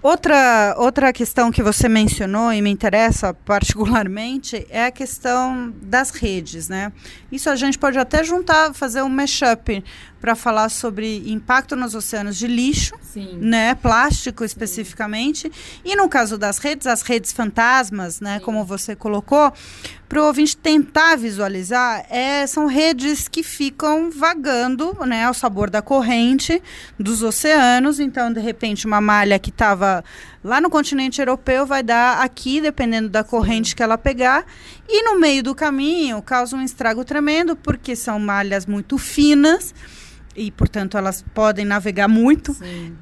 Outra, 0.00 0.76
outra 0.78 1.12
questão 1.12 1.50
que 1.50 1.60
você 1.60 1.88
mencionou 1.88 2.52
e 2.52 2.62
me 2.62 2.70
interessa 2.70 3.34
particularmente 3.44 4.64
é 4.70 4.86
a 4.86 4.90
questão 4.92 5.74
das 5.82 6.10
redes, 6.10 6.68
né? 6.68 6.92
Isso 7.32 7.50
a 7.50 7.56
gente 7.56 7.76
pode 7.76 7.98
até 7.98 8.22
juntar, 8.22 8.72
fazer 8.74 9.02
um 9.02 9.08
mashup 9.08 9.82
para 10.20 10.34
falar 10.34 10.68
sobre 10.68 11.30
impacto 11.30 11.76
nos 11.76 11.94
oceanos 11.94 12.36
de 12.36 12.46
lixo, 12.46 12.94
Sim. 13.00 13.38
né, 13.40 13.74
plástico 13.74 14.44
especificamente, 14.44 15.50
e 15.84 15.94
no 15.96 16.08
caso 16.08 16.36
das 16.36 16.58
redes, 16.58 16.86
as 16.86 17.02
redes 17.02 17.32
fantasmas, 17.32 18.20
né, 18.20 18.38
Sim. 18.38 18.44
como 18.44 18.64
você 18.64 18.96
colocou, 18.96 19.52
para 20.08 20.22
o 20.22 20.26
ouvinte 20.26 20.56
tentar 20.56 21.16
visualizar, 21.16 22.06
é, 22.08 22.46
são 22.46 22.66
redes 22.66 23.28
que 23.28 23.42
ficam 23.42 24.10
vagando, 24.10 24.96
né, 25.06 25.24
ao 25.24 25.34
sabor 25.34 25.68
da 25.68 25.82
corrente 25.82 26.62
dos 26.98 27.22
oceanos. 27.22 28.00
Então, 28.00 28.32
de 28.32 28.40
repente, 28.40 28.86
uma 28.86 29.02
malha 29.02 29.38
que 29.38 29.50
estava 29.50 30.02
lá 30.42 30.62
no 30.62 30.70
continente 30.70 31.20
europeu 31.20 31.66
vai 31.66 31.82
dar 31.82 32.22
aqui, 32.22 32.58
dependendo 32.58 33.10
da 33.10 33.22
corrente 33.22 33.76
que 33.76 33.82
ela 33.82 33.98
pegar, 33.98 34.46
e 34.88 35.02
no 35.02 35.20
meio 35.20 35.42
do 35.42 35.54
caminho 35.54 36.22
causa 36.22 36.56
um 36.56 36.62
estrago 36.62 37.04
tremendo, 37.04 37.54
porque 37.54 37.94
são 37.94 38.18
malhas 38.18 38.64
muito 38.64 38.96
finas 38.96 39.74
e, 40.38 40.50
portanto, 40.50 40.96
elas 40.96 41.24
podem 41.34 41.64
navegar 41.64 42.08
muito. 42.08 42.54
Sim. 42.54 42.96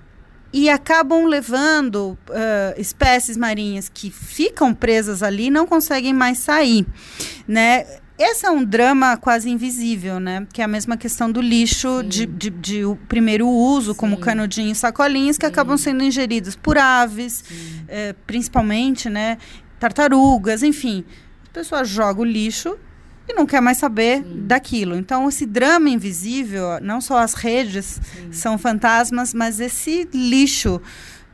E 0.53 0.71
acabam 0.71 1.27
levando 1.27 2.19
uh, 2.31 2.81
espécies 2.81 3.37
marinhas 3.37 3.91
que 3.93 4.11
ficam 4.11 4.73
presas 4.73 5.23
ali 5.23 5.51
não 5.51 5.67
conseguem 5.67 6.15
mais 6.15 6.39
sair, 6.39 6.87
né? 7.47 7.85
Esse 8.19 8.47
é 8.47 8.51
um 8.51 8.65
drama 8.65 9.19
quase 9.19 9.51
invisível, 9.51 10.19
né? 10.19 10.47
Que 10.51 10.63
é 10.63 10.65
a 10.65 10.69
mesma 10.69 10.97
questão 10.97 11.31
do 11.31 11.43
lixo 11.43 12.03
de, 12.03 12.25
de, 12.25 12.49
de, 12.49 12.85
o 12.87 12.97
primeiro 12.97 13.47
uso, 13.47 13.93
Sim. 13.93 13.99
como 13.99 14.17
canudinho 14.17 14.73
e 14.73 14.75
sacolinhas, 14.75 15.37
que 15.37 15.45
Sim. 15.45 15.53
acabam 15.53 15.77
sendo 15.77 16.03
ingeridos 16.03 16.57
por 16.57 16.79
aves, 16.79 17.45
eh, 17.87 18.15
principalmente, 18.27 19.11
né? 19.11 19.37
Tartarugas, 19.79 20.63
enfim. 20.63 21.05
A 21.47 21.53
pessoa 21.53 21.85
joga 21.85 22.23
o 22.23 22.25
lixo 22.25 22.79
e 23.29 23.35
não 23.35 23.47
quer 23.47 23.61
mais 23.61 23.79
saber 23.79 24.23
Sim. 24.23 24.47
daquilo. 24.47 24.97
Então, 24.97 25.29
esse 25.29 25.47
drama 25.47 25.89
invisível, 25.89 26.81
não 26.81 27.01
só 27.01 27.19
as 27.19 27.35
redes 27.35 28.01
Sim. 28.03 28.33
são 28.33 28.59
fantasmas, 28.59 29.35
mas 29.35 29.61
esse 29.61 30.09
lixo 30.13 30.81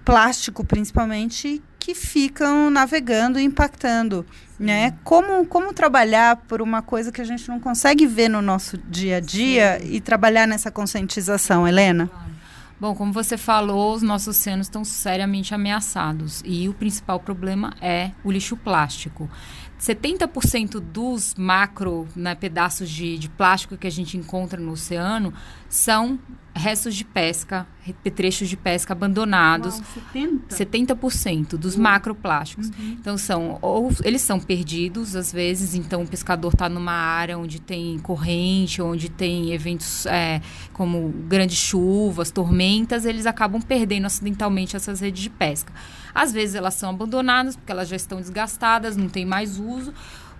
plástico 0.04 0.64
principalmente, 0.64 1.62
que 1.78 1.94
ficam 1.94 2.70
navegando 2.70 3.38
e 3.38 3.42
impactando, 3.42 4.25
né? 4.58 4.94
Como, 5.02 5.44
como 5.46 5.72
trabalhar 5.72 6.37
por 6.37 6.62
uma 6.62 6.80
coisa 6.80 7.11
que 7.11 7.20
a 7.20 7.25
gente 7.25 7.49
não 7.49 7.58
consegue 7.58 8.06
ver 8.06 8.28
no 8.28 8.40
nosso 8.40 8.78
dia 8.78 9.16
a 9.16 9.20
dia 9.20 9.80
e 9.84 10.00
trabalhar 10.00 10.46
nessa 10.46 10.70
conscientização, 10.70 11.66
Helena? 11.66 12.08
Bom, 12.82 12.96
como 12.96 13.12
você 13.12 13.36
falou, 13.36 13.94
os 13.94 14.02
nossos 14.02 14.36
oceanos 14.36 14.66
estão 14.66 14.82
seriamente 14.82 15.54
ameaçados 15.54 16.42
e 16.44 16.68
o 16.68 16.74
principal 16.74 17.20
problema 17.20 17.72
é 17.80 18.10
o 18.24 18.32
lixo 18.32 18.56
plástico. 18.56 19.30
70% 19.80 20.80
dos 20.80 21.36
macro 21.36 22.08
né, 22.16 22.34
pedaços 22.34 22.90
de, 22.90 23.16
de 23.18 23.28
plástico 23.30 23.76
que 23.76 23.86
a 23.86 23.90
gente 23.90 24.16
encontra 24.16 24.60
no 24.60 24.72
oceano 24.72 25.32
são 25.68 26.18
restos 26.54 26.94
de 26.94 27.04
pesca, 27.04 27.66
petrechos 28.02 28.49
de 28.49 28.56
pesca 28.56 28.92
abandonados. 28.92 29.76
Uau, 29.76 29.85
70? 30.12 30.56
70% 30.56 31.56
dos 31.56 31.75
uhum. 31.75 31.82
macroplásticos. 31.82 32.68
Uhum. 32.68 32.97
Então 33.00 33.16
são 33.16 33.59
ou 33.62 33.90
eles 34.04 34.21
são 34.23 34.38
perdidos 34.38 35.16
às 35.16 35.32
vezes, 35.32 35.75
então 35.75 36.02
o 36.02 36.06
pescador 36.06 36.52
está 36.52 36.68
numa 36.68 36.92
área 36.92 37.38
onde 37.38 37.61
tem 37.61 37.99
corrente, 37.99 38.82
onde 38.82 39.09
tem 39.09 39.52
eventos 39.52 40.06
é, 40.06 40.40
como 40.73 41.09
grandes 41.26 41.59
chuvas, 41.59 42.30
tormentas, 42.30 43.04
eles 43.04 43.26
acabam 43.26 43.61
perdendo 43.61 44.06
acidentalmente 44.06 44.76
essas 44.76 45.00
redes 45.00 45.23
de 45.23 45.30
pesca. 45.30 45.73
Às 46.14 46.32
vezes 46.32 46.54
elas 46.54 46.75
são 46.75 46.90
abandonadas 46.90 47.56
porque 47.56 47.73
elas 47.73 47.88
já 47.88 47.97
estão 47.97 48.18
desgastadas, 48.18 48.97
não 48.97 49.09
tem 49.09 49.25
mais 49.25 49.59
uso 49.59 49.94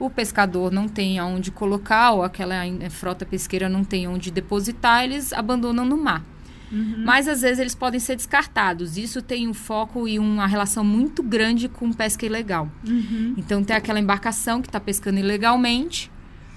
o 0.05 0.11
pescador 0.11 0.73
não 0.73 0.89
tem 0.89 1.19
aonde 1.19 1.51
colocar, 1.51 2.11
ou 2.13 2.23
aquela 2.23 2.57
frota 2.91 3.25
pesqueira 3.25 3.69
não 3.69 3.85
tem 3.85 4.09
onde 4.09 4.31
depositar, 4.31 5.05
eles 5.05 5.33
abandonam 5.33 5.85
no 5.85 5.97
mar. 5.97 6.25
Uhum. 6.73 7.05
Mas 7.05 7.29
às 7.29 7.43
vezes 7.43 7.59
eles 7.59 7.75
podem 7.75 8.01
ser 8.01 8.17
descartados. 8.17 8.97
Isso 8.97 9.21
tem 9.21 9.47
um 9.47 9.53
foco 9.53 10.09
e 10.09 10.19
uma 10.19 10.47
relação 10.47 10.83
muito 10.83 11.23
grande 11.23 11.69
com 11.69 11.93
pesca 11.93 12.25
ilegal. 12.25 12.69
Uhum. 12.89 13.35
Então 13.37 13.63
tem 13.63 13.77
aquela 13.77 14.01
embarcação 14.01 14.61
que 14.61 14.69
está 14.69 14.81
pescando 14.81 15.21
ilegalmente, 15.21 16.11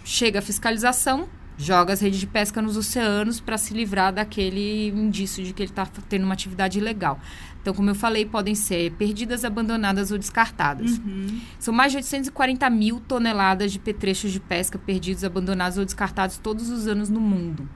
chega 0.04 0.40
a 0.40 0.42
fiscalização, 0.42 1.28
joga 1.58 1.94
as 1.94 2.00
redes 2.00 2.20
de 2.20 2.28
pesca 2.28 2.62
nos 2.62 2.78
oceanos 2.78 3.40
para 3.40 3.58
se 3.58 3.74
livrar 3.74 4.14
daquele 4.14 4.90
indício 4.90 5.44
de 5.44 5.54
que 5.54 5.62
ele 5.62 5.72
está 5.72 5.86
tendo 6.10 6.24
uma 6.24 6.34
atividade 6.34 6.80
ilegal. 6.80 7.20
Então, 7.66 7.74
como 7.74 7.90
eu 7.90 7.96
falei, 7.96 8.28
podem 8.28 8.54
ser 8.54 8.92
perdidas, 8.92 9.44
abandonadas 9.44 10.12
ou 10.12 10.20
descartadas. 10.20 11.00
Uhum. 11.00 11.42
São 11.58 11.74
mais 11.74 11.92
de 11.92 11.98
840 11.98 12.70
mil 12.70 13.00
toneladas 13.00 13.72
de 13.72 13.80
petrechos 13.80 14.32
de 14.32 14.40
pesca 14.40 14.78
perdidos, 14.78 15.24
abandonados 15.24 15.80
ou 15.80 15.84
descartados 15.84 16.38
todos 16.38 16.70
os 16.70 16.86
anos 16.86 17.10
no 17.10 17.20
mundo. 17.20 17.68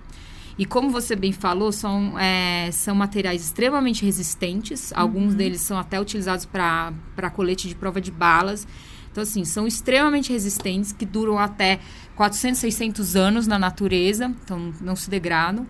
E 0.60 0.64
como 0.64 0.92
você 0.92 1.16
bem 1.16 1.32
falou, 1.32 1.72
são, 1.72 2.20
é, 2.20 2.70
são 2.72 2.94
materiais 2.94 3.42
extremamente 3.42 4.06
resistentes. 4.06 4.92
Uhum. 4.92 5.00
Alguns 5.00 5.34
deles 5.34 5.62
são 5.62 5.76
até 5.76 6.00
utilizados 6.00 6.46
para 6.46 6.94
colete 7.34 7.68
de 7.68 7.74
prova 7.74 8.00
de 8.00 8.12
balas. 8.12 8.68
Então, 9.12 9.24
assim, 9.24 9.44
são 9.44 9.66
extremamente 9.66 10.32
resistentes, 10.32 10.92
que 10.92 11.04
duram 11.04 11.40
até 11.40 11.80
400, 12.16 12.60
600 12.60 13.16
anos 13.16 13.48
na 13.48 13.58
natureza, 13.58 14.32
então 14.46 14.72
não 14.82 14.96
se 14.96 15.10
degradam. 15.10 15.66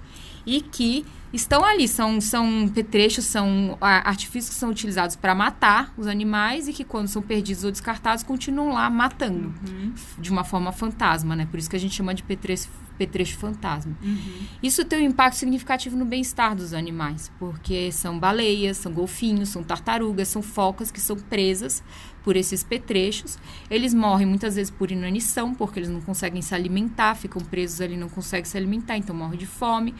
E 0.46 0.60
que 0.60 1.06
estão 1.34 1.64
ali. 1.64 1.88
São, 1.88 2.20
são 2.20 2.70
petrechos, 2.74 3.26
são 3.26 3.78
artifícios 3.82 4.54
que 4.54 4.60
são 4.60 4.70
utilizados 4.70 5.16
para 5.16 5.34
matar 5.36 5.94
os 5.98 6.08
animais 6.08 6.68
e 6.68 6.74
que, 6.74 6.84
quando 6.84 7.08
são 7.08 7.22
perdidos 7.22 7.64
ou 7.64 7.72
descartados, 7.72 8.24
continuam 8.24 8.74
lá 8.74 8.90
matando 8.90 9.54
uhum. 9.68 9.94
de 10.18 10.32
uma 10.32 10.44
forma 10.44 10.72
fantasma, 10.72 11.36
né? 11.36 11.48
Por 11.50 11.60
isso 11.60 11.70
que 11.70 11.76
a 11.76 11.80
gente 11.80 11.96
chama 11.96 12.14
de 12.14 12.24
petrecho, 12.24 12.70
petrecho 12.98 13.38
fantasma. 13.38 13.96
Uhum. 14.02 14.48
Isso 14.62 14.84
tem 14.86 15.00
um 15.00 15.10
impacto 15.10 15.38
significativo 15.38 15.96
no 15.96 16.06
bem-estar 16.06 16.56
dos 16.56 16.74
animais, 16.74 17.32
porque 17.40 17.92
são 17.92 18.20
baleias, 18.20 18.78
são 18.78 18.92
golfinhos, 18.92 19.50
são 19.50 19.64
tartarugas, 19.64 20.28
são 20.28 20.42
focas 20.42 20.92
que 20.92 21.00
são 21.00 21.16
presas 21.16 21.84
por 22.24 22.36
esses 22.36 22.64
petrechos. 22.64 23.38
Eles 23.70 23.94
morrem 23.94 24.28
muitas 24.28 24.56
vezes 24.56 24.70
por 24.70 24.92
inanição, 24.92 25.54
porque 25.54 25.80
eles 25.80 25.90
não 25.90 26.02
conseguem 26.02 26.42
se 26.42 26.54
alimentar, 26.54 27.16
ficam 27.16 27.42
presos 27.42 27.80
ali, 27.82 27.96
não 27.96 28.10
conseguem 28.10 28.46
se 28.46 28.58
alimentar, 28.58 28.98
então 28.98 29.16
morrem 29.16 29.40
de 29.40 29.46
fome 29.46 29.96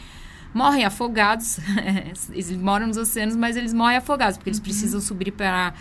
morrem 0.54 0.86
afogados. 0.86 1.60
eles 2.32 2.52
moram 2.52 2.88
nos 2.88 2.98
oceanos, 2.98 3.36
mas 3.36 3.56
eles 3.56 3.74
morrem 3.74 3.98
afogados, 3.98 4.38
porque 4.38 4.50
eles 4.50 4.60
uhum. 4.60 4.64
precisam 4.64 5.02
subir 5.02 5.32
para 5.32 5.74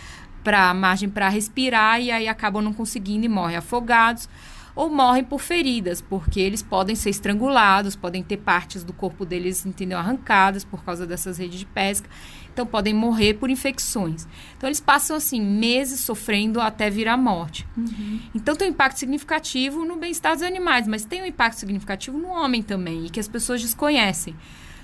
a 0.45 0.73
margem 0.73 1.09
para 1.09 1.29
respirar 1.29 2.01
e 2.01 2.11
aí 2.11 2.27
acabam 2.27 2.63
não 2.63 2.73
conseguindo 2.73 3.25
e 3.25 3.29
morrem 3.29 3.57
afogados 3.57 4.27
ou 4.75 4.89
morrem 4.89 5.25
por 5.25 5.41
feridas, 5.41 5.99
porque 5.99 6.39
eles 6.39 6.63
podem 6.63 6.95
ser 6.95 7.09
estrangulados, 7.09 7.97
podem 7.97 8.23
ter 8.23 8.37
partes 8.37 8.81
do 8.81 8.93
corpo 8.93 9.25
deles, 9.25 9.65
entendeu, 9.65 9.97
arrancadas 9.97 10.63
por 10.63 10.83
causa 10.85 11.05
dessas 11.05 11.37
redes 11.37 11.59
de 11.59 11.65
pesca. 11.65 12.09
Então 12.59 12.67
podem 12.67 12.93
morrer 12.93 13.35
por 13.35 13.49
infecções. 13.49 14.27
Então 14.57 14.67
eles 14.67 14.81
passam 14.81 15.15
assim 15.15 15.39
meses 15.39 16.01
sofrendo 16.01 16.59
até 16.59 16.89
vir 16.89 17.07
à 17.07 17.15
morte. 17.15 17.65
Uhum. 17.77 18.19
Então 18.35 18.53
tem 18.53 18.67
um 18.67 18.71
impacto 18.71 18.97
significativo 18.97 19.85
no 19.85 19.95
bem-estar 19.95 20.33
dos 20.33 20.43
animais, 20.43 20.85
mas 20.85 21.05
tem 21.05 21.21
um 21.21 21.25
impacto 21.25 21.57
significativo 21.57 22.17
no 22.17 22.27
homem 22.27 22.61
também 22.61 23.05
e 23.05 23.09
que 23.09 23.17
as 23.17 23.29
pessoas 23.29 23.61
desconhecem. 23.61 24.35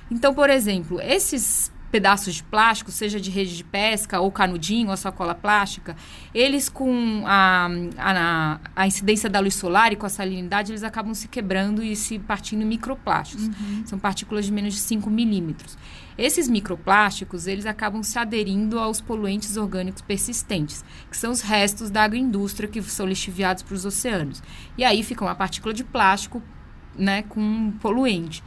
Então, 0.09 0.33
por 0.33 0.49
exemplo, 0.49 1.01
esses 1.01 1.69
pedaços 1.91 2.35
de 2.35 2.43
plástico, 2.43 2.91
seja 2.91 3.19
de 3.19 3.29
rede 3.29 3.57
de 3.57 3.63
pesca, 3.65 4.21
ou 4.21 4.31
canudinho, 4.31 4.89
ou 4.89 4.95
sacola 4.95 5.35
plástica, 5.35 5.97
eles 6.33 6.69
com 6.69 7.23
a, 7.25 7.67
a, 7.97 8.59
a, 8.73 8.87
incidência 8.87 9.29
da 9.29 9.41
luz 9.41 9.55
solar 9.55 9.91
e 9.91 9.97
com 9.97 10.05
a 10.05 10.09
salinidade, 10.09 10.71
eles 10.71 10.83
acabam 10.83 11.13
se 11.13 11.27
quebrando 11.27 11.83
e 11.83 11.93
se 11.93 12.19
partindo 12.19 12.61
em 12.61 12.65
microplásticos. 12.65 13.47
Uhum. 13.47 13.83
São 13.85 13.99
partículas 13.99 14.45
de 14.45 14.53
menos 14.53 14.73
de 14.73 14.79
5 14.79 15.09
milímetros. 15.09 15.77
Esses 16.17 16.47
microplásticos, 16.47 17.45
eles 17.45 17.65
acabam 17.65 18.01
se 18.01 18.17
aderindo 18.17 18.79
aos 18.79 19.01
poluentes 19.01 19.57
orgânicos 19.57 20.01
persistentes, 20.01 20.83
que 21.09 21.17
são 21.17 21.31
os 21.31 21.41
restos 21.41 21.89
da 21.89 22.03
agroindústria 22.03 22.69
que 22.69 22.81
são 22.83 23.05
lixiviados 23.05 23.63
para 23.63 23.75
os 23.75 23.85
oceanos. 23.85 24.41
E 24.77 24.83
aí 24.83 25.03
fica 25.03 25.25
uma 25.25 25.35
partícula 25.35 25.73
de 25.73 25.83
plástico 25.83 26.41
né, 26.97 27.23
com 27.23 27.41
um 27.41 27.71
poluente. 27.71 28.41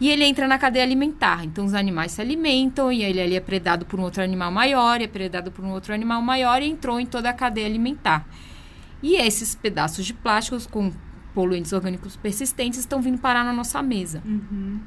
E 0.00 0.08
ele 0.08 0.24
entra 0.24 0.48
na 0.48 0.58
cadeia 0.58 0.84
alimentar. 0.84 1.44
Então, 1.44 1.64
os 1.64 1.74
animais 1.74 2.10
se 2.10 2.20
alimentam 2.20 2.90
e 2.90 3.04
ele 3.04 3.20
ali 3.20 3.36
é 3.36 3.40
predado 3.40 3.86
por 3.86 4.00
um 4.00 4.02
outro 4.02 4.20
animal 4.20 4.50
maior, 4.50 5.00
é 5.00 5.06
predado 5.06 5.52
por 5.52 5.64
um 5.64 5.70
outro 5.70 5.94
animal 5.94 6.20
maior 6.20 6.60
e 6.60 6.66
entrou 6.66 6.98
em 6.98 7.06
toda 7.06 7.30
a 7.30 7.32
cadeia 7.32 7.66
alimentar. 7.66 8.26
E 9.00 9.14
esses 9.14 9.54
pedaços 9.54 10.04
de 10.04 10.12
plásticos 10.12 10.66
com 10.66 10.92
poluentes 11.32 11.72
orgânicos 11.72 12.16
persistentes 12.16 12.80
estão 12.80 13.00
vindo 13.00 13.18
parar 13.18 13.44
na 13.44 13.52
nossa 13.52 13.80
mesa. 13.80 14.22
Uhum. 14.24 14.80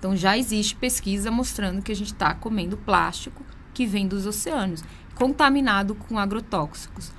Então, 0.00 0.16
já 0.16 0.36
existe 0.36 0.74
pesquisa 0.74 1.30
mostrando 1.30 1.82
que 1.82 1.92
a 1.92 1.94
gente 1.94 2.14
está 2.14 2.32
comendo 2.32 2.74
plástico 2.74 3.44
que 3.74 3.84
vem 3.84 4.08
dos 4.08 4.24
oceanos, 4.24 4.82
contaminado 5.14 5.94
com 5.94 6.18
agrotóxicos. 6.18 7.12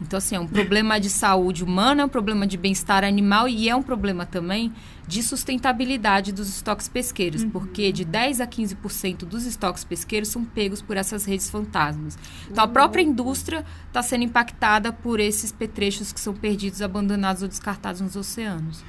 Então, 0.00 0.18
assim, 0.18 0.36
é 0.36 0.40
um 0.40 0.46
problema 0.46 1.00
de 1.00 1.10
saúde 1.10 1.64
humana, 1.64 2.02
é 2.02 2.04
um 2.04 2.08
problema 2.08 2.46
de 2.46 2.56
bem-estar 2.56 3.02
animal 3.02 3.48
e 3.48 3.68
é 3.68 3.74
um 3.74 3.82
problema 3.82 4.24
também 4.24 4.72
de 5.04 5.20
sustentabilidade 5.20 6.30
dos 6.30 6.48
estoques 6.48 6.86
pesqueiros, 6.86 7.42
uhum. 7.42 7.50
porque 7.50 7.90
de 7.90 8.04
10 8.04 8.40
a 8.40 8.46
15% 8.46 9.24
dos 9.24 9.44
estoques 9.44 9.82
pesqueiros 9.82 10.28
são 10.28 10.44
pegos 10.44 10.80
por 10.80 10.96
essas 10.96 11.24
redes 11.24 11.50
fantasmas. 11.50 12.16
Então, 12.48 12.62
a 12.62 12.68
própria 12.68 13.02
indústria 13.02 13.64
está 13.88 14.00
sendo 14.00 14.22
impactada 14.22 14.92
por 14.92 15.18
esses 15.18 15.50
petrechos 15.50 16.12
que 16.12 16.20
são 16.20 16.32
perdidos, 16.32 16.80
abandonados 16.80 17.42
ou 17.42 17.48
descartados 17.48 18.00
nos 18.00 18.14
oceanos. 18.14 18.84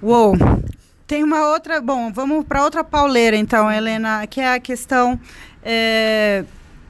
Uou! 0.00 0.36
Tem 1.12 1.22
uma 1.22 1.46
outra. 1.48 1.78
Bom, 1.78 2.10
vamos 2.10 2.42
para 2.42 2.64
outra 2.64 2.82
pauleira, 2.82 3.36
então, 3.36 3.70
Helena, 3.70 4.26
que 4.26 4.40
é 4.40 4.54
a 4.54 4.58
questão. 4.58 5.20
É 5.62 6.42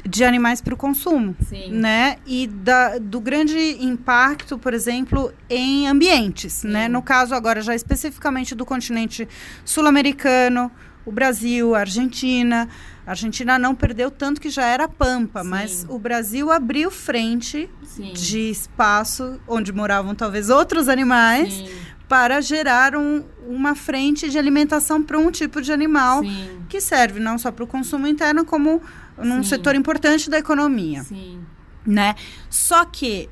de 0.04 0.24
animais 0.24 0.60
para 0.60 0.74
o 0.74 0.76
consumo, 0.76 1.36
Sim. 1.48 1.70
né? 1.70 2.16
E 2.26 2.48
da, 2.48 2.98
do 2.98 3.20
grande 3.20 3.56
impacto, 3.80 4.58
por 4.58 4.74
exemplo, 4.74 5.32
em 5.48 5.86
ambientes, 5.86 6.54
Sim. 6.54 6.68
né? 6.68 6.88
No 6.88 7.00
caso 7.00 7.36
agora 7.36 7.60
já 7.62 7.72
especificamente 7.72 8.52
do 8.52 8.66
continente 8.66 9.28
sul-americano, 9.64 10.72
o 11.06 11.12
Brasil, 11.12 11.74
a 11.76 11.80
Argentina. 11.80 12.68
A 13.06 13.10
Argentina 13.10 13.58
não 13.60 13.76
perdeu 13.76 14.10
tanto 14.10 14.40
que 14.40 14.50
já 14.50 14.66
era 14.66 14.88
pampa, 14.88 15.42
Sim. 15.42 15.48
mas 15.48 15.86
o 15.88 15.98
Brasil 16.00 16.50
abriu 16.50 16.90
frente 16.90 17.70
de 18.14 18.50
espaço 18.50 19.40
onde 19.46 19.72
moravam 19.72 20.16
talvez 20.16 20.50
outros 20.50 20.88
animais 20.88 21.64
para 22.08 22.40
gerar 22.40 22.94
um, 22.94 23.24
uma 23.46 23.74
frente 23.74 24.28
de 24.28 24.38
alimentação 24.38 25.02
para 25.02 25.18
um 25.18 25.30
tipo 25.30 25.60
de 25.60 25.72
animal 25.72 26.22
que 26.68 26.80
serve 26.80 27.20
não 27.20 27.38
só 27.38 27.50
para 27.50 27.64
o 27.64 27.66
consumo 27.66 28.06
interno 28.06 28.44
como 28.44 28.80
num 29.18 29.42
Sim. 29.42 29.48
setor 29.50 29.74
importante 29.74 30.30
da 30.30 30.38
economia. 30.38 31.02
Sim. 31.02 31.40
Né? 31.86 32.14
Só 32.48 32.84
que 32.84 33.28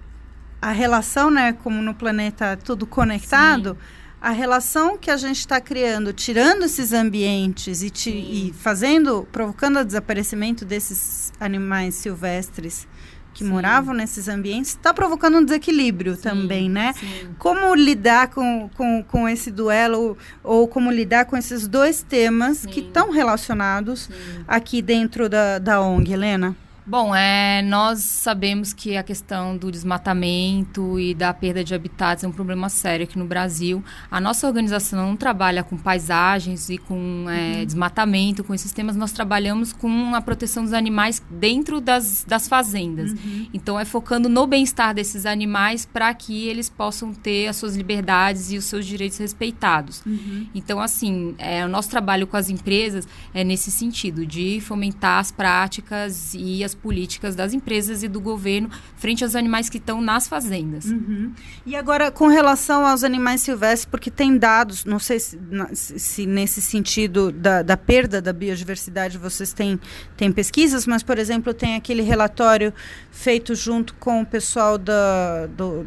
a 0.60 0.72
relação, 0.72 1.30
né, 1.30 1.52
como 1.52 1.80
no 1.80 1.94
planeta 1.94 2.56
tudo 2.56 2.86
conectado, 2.86 3.70
Sim. 3.70 4.16
a 4.20 4.30
relação 4.30 4.98
que 4.98 5.10
a 5.10 5.16
gente 5.16 5.38
está 5.38 5.60
criando, 5.60 6.12
tirando 6.12 6.64
esses 6.64 6.92
ambientes 6.92 7.82
e, 7.82 7.90
ti, 7.90 8.10
e, 8.10 8.52
fazendo, 8.52 9.26
provocando 9.32 9.78
o 9.78 9.84
desaparecimento 9.84 10.64
desses 10.64 11.32
animais 11.40 11.94
silvestres 11.94 12.86
que 13.32 13.44
Sim. 13.44 13.50
moravam 13.50 13.94
nesses 13.94 14.28
ambientes, 14.28 14.72
está 14.72 14.92
provocando 14.92 15.38
um 15.38 15.44
desequilíbrio 15.44 16.16
Sim, 16.16 16.22
também, 16.22 16.68
né? 16.68 16.92
Sim. 16.98 17.28
Como 17.38 17.74
lidar 17.74 18.28
com, 18.28 18.68
com, 18.76 19.02
com 19.02 19.28
esse 19.28 19.50
duelo 19.50 20.16
ou 20.42 20.66
como 20.68 20.90
lidar 20.90 21.24
com 21.24 21.36
esses 21.36 21.66
dois 21.68 22.02
temas 22.02 22.66
que 22.66 22.80
estão 22.80 23.10
relacionados 23.10 24.08
aqui 24.46 24.82
dentro 24.82 25.28
da, 25.28 25.58
da 25.58 25.80
ONG, 25.80 26.12
Helena? 26.12 26.56
Bom, 26.86 27.14
é, 27.14 27.62
nós 27.62 28.00
sabemos 28.00 28.72
que 28.72 28.96
a 28.96 29.02
questão 29.02 29.56
do 29.56 29.70
desmatamento 29.70 30.98
e 30.98 31.14
da 31.14 31.32
perda 31.32 31.62
de 31.62 31.74
habitats 31.74 32.24
é 32.24 32.28
um 32.28 32.32
problema 32.32 32.68
sério 32.68 33.04
aqui 33.04 33.18
no 33.18 33.26
Brasil. 33.26 33.84
A 34.10 34.20
nossa 34.20 34.46
organização 34.46 35.06
não 35.06 35.16
trabalha 35.16 35.62
com 35.62 35.76
paisagens 35.76 36.68
e 36.68 36.78
com 36.78 37.26
é, 37.28 37.58
uhum. 37.58 37.64
desmatamento, 37.64 38.42
com 38.42 38.54
esses 38.54 38.72
temas. 38.72 38.96
Nós 38.96 39.12
trabalhamos 39.12 39.72
com 39.72 40.14
a 40.14 40.20
proteção 40.20 40.64
dos 40.64 40.72
animais 40.72 41.22
dentro 41.30 41.80
das, 41.80 42.24
das 42.26 42.48
fazendas. 42.48 43.12
Uhum. 43.12 43.46
Então, 43.52 43.78
é 43.78 43.84
focando 43.84 44.28
no 44.28 44.46
bem-estar 44.46 44.94
desses 44.94 45.26
animais 45.26 45.86
para 45.86 46.12
que 46.14 46.48
eles 46.48 46.68
possam 46.68 47.12
ter 47.14 47.46
as 47.46 47.56
suas 47.56 47.76
liberdades 47.76 48.50
e 48.50 48.58
os 48.58 48.64
seus 48.64 48.86
direitos 48.86 49.18
respeitados. 49.18 50.02
Uhum. 50.04 50.46
Então, 50.54 50.80
assim, 50.80 51.34
é, 51.38 51.64
o 51.64 51.68
nosso 51.68 51.90
trabalho 51.90 52.26
com 52.26 52.36
as 52.36 52.48
empresas 52.48 53.06
é 53.32 53.44
nesse 53.44 53.70
sentido, 53.70 54.26
de 54.26 54.60
fomentar 54.60 55.20
as 55.20 55.30
práticas 55.30 56.34
e 56.34 56.64
as 56.64 56.69
políticas 56.74 57.34
das 57.34 57.52
empresas 57.52 58.02
e 58.02 58.08
do 58.08 58.20
governo 58.20 58.70
frente 58.96 59.24
aos 59.24 59.34
animais 59.34 59.68
que 59.68 59.78
estão 59.78 60.00
nas 60.00 60.28
fazendas. 60.28 60.86
Uhum. 60.86 61.32
E 61.66 61.76
agora, 61.76 62.10
com 62.10 62.26
relação 62.26 62.86
aos 62.86 63.04
animais 63.04 63.40
silvestres, 63.40 63.84
porque 63.84 64.10
tem 64.10 64.36
dados, 64.36 64.84
não 64.84 64.98
sei 64.98 65.20
se, 65.20 65.38
se 65.74 66.26
nesse 66.26 66.60
sentido 66.60 67.30
da, 67.30 67.62
da, 67.62 67.76
perda 67.76 68.20
da 68.20 68.32
biodiversidade 68.32 69.18
vocês 69.18 69.52
têm, 69.52 69.78
têm 70.16 70.32
pesquisas, 70.32 70.86
mas, 70.86 71.02
por 71.02 71.18
exemplo, 71.18 71.52
tem 71.52 71.74
aquele 71.74 72.02
relatório 72.02 72.72
feito 73.10 73.54
junto 73.54 73.94
com 73.94 74.22
o 74.22 74.26
pessoal 74.26 74.78
da, 74.78 75.46
do 75.46 75.86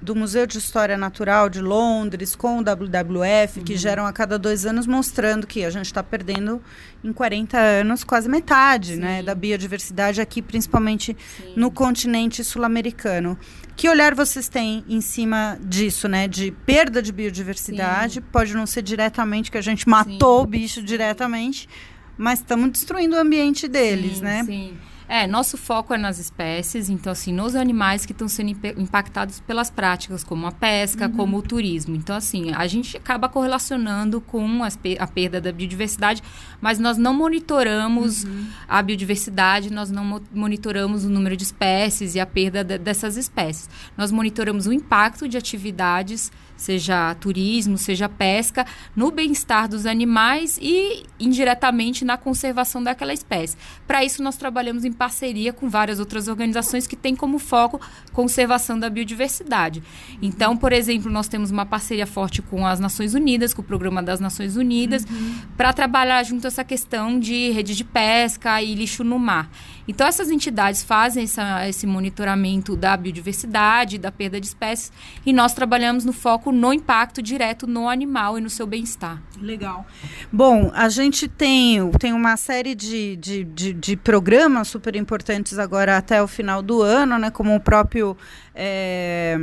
do 0.00 0.14
Museu 0.14 0.46
de 0.46 0.58
História 0.58 0.96
Natural 0.96 1.48
de 1.48 1.60
Londres 1.60 2.36
com 2.36 2.58
o 2.58 2.62
WWF, 2.62 3.58
uhum. 3.58 3.64
que 3.64 3.76
geram 3.76 4.06
a 4.06 4.12
cada 4.12 4.38
dois 4.38 4.64
anos, 4.64 4.86
mostrando 4.86 5.46
que 5.46 5.64
a 5.64 5.70
gente 5.70 5.86
está 5.86 6.02
perdendo 6.02 6.62
em 7.02 7.12
40 7.12 7.58
anos 7.58 8.04
quase 8.04 8.28
metade 8.28 8.96
né, 8.96 9.22
da 9.22 9.34
biodiversidade 9.34 10.20
aqui, 10.20 10.40
principalmente 10.40 11.16
Sim. 11.36 11.52
no 11.56 11.70
continente 11.70 12.44
sul-americano. 12.44 13.36
Que 13.74 13.88
olhar 13.88 14.14
vocês 14.14 14.48
têm 14.48 14.84
em 14.88 15.00
cima 15.00 15.58
disso, 15.60 16.08
né? 16.08 16.26
De 16.26 16.50
perda 16.50 17.00
de 17.00 17.12
biodiversidade, 17.12 18.14
Sim. 18.14 18.24
pode 18.32 18.54
não 18.54 18.66
ser 18.66 18.82
diretamente 18.82 19.50
que 19.50 19.58
a 19.58 19.62
gente 19.62 19.88
matou 19.88 20.42
o 20.42 20.46
bicho 20.46 20.82
diretamente, 20.82 21.68
mas 22.16 22.40
estamos 22.40 22.70
destruindo 22.70 23.14
o 23.14 23.18
ambiente 23.18 23.68
deles, 23.68 24.20
né? 24.20 24.44
Sim. 24.44 24.76
É, 25.08 25.26
nosso 25.26 25.56
foco 25.56 25.94
é 25.94 25.98
nas 25.98 26.18
espécies, 26.18 26.90
então 26.90 27.10
assim, 27.10 27.32
nos 27.32 27.56
animais 27.56 28.04
que 28.04 28.12
estão 28.12 28.28
sendo 28.28 28.50
impactados 28.76 29.40
pelas 29.40 29.70
práticas, 29.70 30.22
como 30.22 30.46
a 30.46 30.52
pesca, 30.52 31.06
uhum. 31.06 31.12
como 31.12 31.38
o 31.38 31.42
turismo. 31.42 31.96
Então, 31.96 32.14
assim, 32.14 32.52
a 32.52 32.66
gente 32.66 32.96
acaba 32.96 33.28
correlacionando 33.28 34.20
com 34.20 34.62
a 34.62 35.06
perda 35.06 35.40
da 35.40 35.50
biodiversidade, 35.50 36.22
mas 36.60 36.78
nós 36.78 36.98
não 36.98 37.14
monitoramos 37.14 38.24
uhum. 38.24 38.46
a 38.68 38.82
biodiversidade, 38.82 39.72
nós 39.72 39.90
não 39.90 40.20
monitoramos 40.32 41.04
o 41.04 41.08
número 41.08 41.36
de 41.36 41.44
espécies 41.44 42.14
e 42.14 42.20
a 42.20 42.26
perda 42.26 42.62
de, 42.62 42.76
dessas 42.76 43.16
espécies. 43.16 43.70
Nós 43.96 44.12
monitoramos 44.12 44.66
o 44.66 44.72
impacto 44.72 45.26
de 45.26 45.38
atividades 45.38 46.30
seja 46.58 47.14
turismo, 47.14 47.78
seja 47.78 48.08
pesca, 48.08 48.66
no 48.94 49.10
bem-estar 49.10 49.68
dos 49.68 49.86
animais 49.86 50.58
e 50.60 51.04
indiretamente 51.18 52.04
na 52.04 52.18
conservação 52.18 52.82
daquela 52.82 53.14
espécie. 53.14 53.56
Para 53.86 54.04
isso, 54.04 54.22
nós 54.22 54.36
trabalhamos 54.36 54.84
em 54.84 54.92
parceria 54.92 55.52
com 55.52 55.70
várias 55.70 56.00
outras 56.00 56.28
organizações 56.28 56.86
que 56.86 56.96
têm 56.96 57.16
como 57.16 57.38
foco 57.38 57.80
conservação 58.12 58.78
da 58.78 58.90
biodiversidade. 58.90 59.82
Então, 60.20 60.56
por 60.56 60.72
exemplo, 60.72 61.10
nós 61.10 61.28
temos 61.28 61.50
uma 61.50 61.64
parceria 61.64 62.06
forte 62.06 62.42
com 62.42 62.66
as 62.66 62.80
Nações 62.80 63.14
Unidas, 63.14 63.54
com 63.54 63.62
o 63.62 63.64
Programa 63.64 64.02
das 64.02 64.18
Nações 64.18 64.56
Unidas, 64.56 65.04
uhum. 65.04 65.38
para 65.56 65.72
trabalhar 65.72 66.22
junto 66.24 66.46
essa 66.46 66.64
questão 66.64 67.20
de 67.20 67.50
rede 67.50 67.76
de 67.76 67.84
pesca 67.84 68.60
e 68.60 68.74
lixo 68.74 69.04
no 69.04 69.18
mar. 69.18 69.48
Então, 69.88 70.06
essas 70.06 70.30
entidades 70.30 70.82
fazem 70.82 71.24
essa, 71.24 71.66
esse 71.66 71.86
monitoramento 71.86 72.76
da 72.76 72.94
biodiversidade, 72.94 73.96
da 73.96 74.12
perda 74.12 74.38
de 74.38 74.46
espécies, 74.46 74.92
e 75.24 75.32
nós 75.32 75.54
trabalhamos 75.54 76.04
no 76.04 76.12
foco 76.12 76.52
no 76.52 76.74
impacto 76.74 77.22
direto 77.22 77.66
no 77.66 77.88
animal 77.88 78.38
e 78.38 78.42
no 78.42 78.50
seu 78.50 78.66
bem-estar. 78.66 79.22
Legal. 79.40 79.86
Bom, 80.30 80.70
a 80.74 80.90
gente 80.90 81.26
tem, 81.26 81.90
tem 81.92 82.12
uma 82.12 82.36
série 82.36 82.74
de, 82.74 83.16
de, 83.16 83.44
de, 83.44 83.72
de 83.72 83.96
programas 83.96 84.68
super 84.68 84.94
importantes 84.94 85.58
agora 85.58 85.96
até 85.96 86.22
o 86.22 86.28
final 86.28 86.60
do 86.60 86.82
ano, 86.82 87.18
né? 87.18 87.30
Como 87.30 87.54
o 87.54 87.60
próprio. 87.60 88.16
É, 88.54 89.38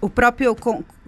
o 0.00 0.08
próprio. 0.08 0.56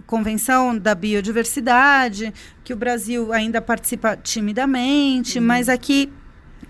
Convenção 0.05 0.77
da 0.77 0.93
Biodiversidade, 0.93 2.33
que 2.63 2.73
o 2.73 2.75
Brasil 2.75 3.31
ainda 3.31 3.61
participa 3.61 4.17
timidamente, 4.17 5.39
uhum. 5.39 5.45
mas 5.45 5.69
aqui 5.69 6.11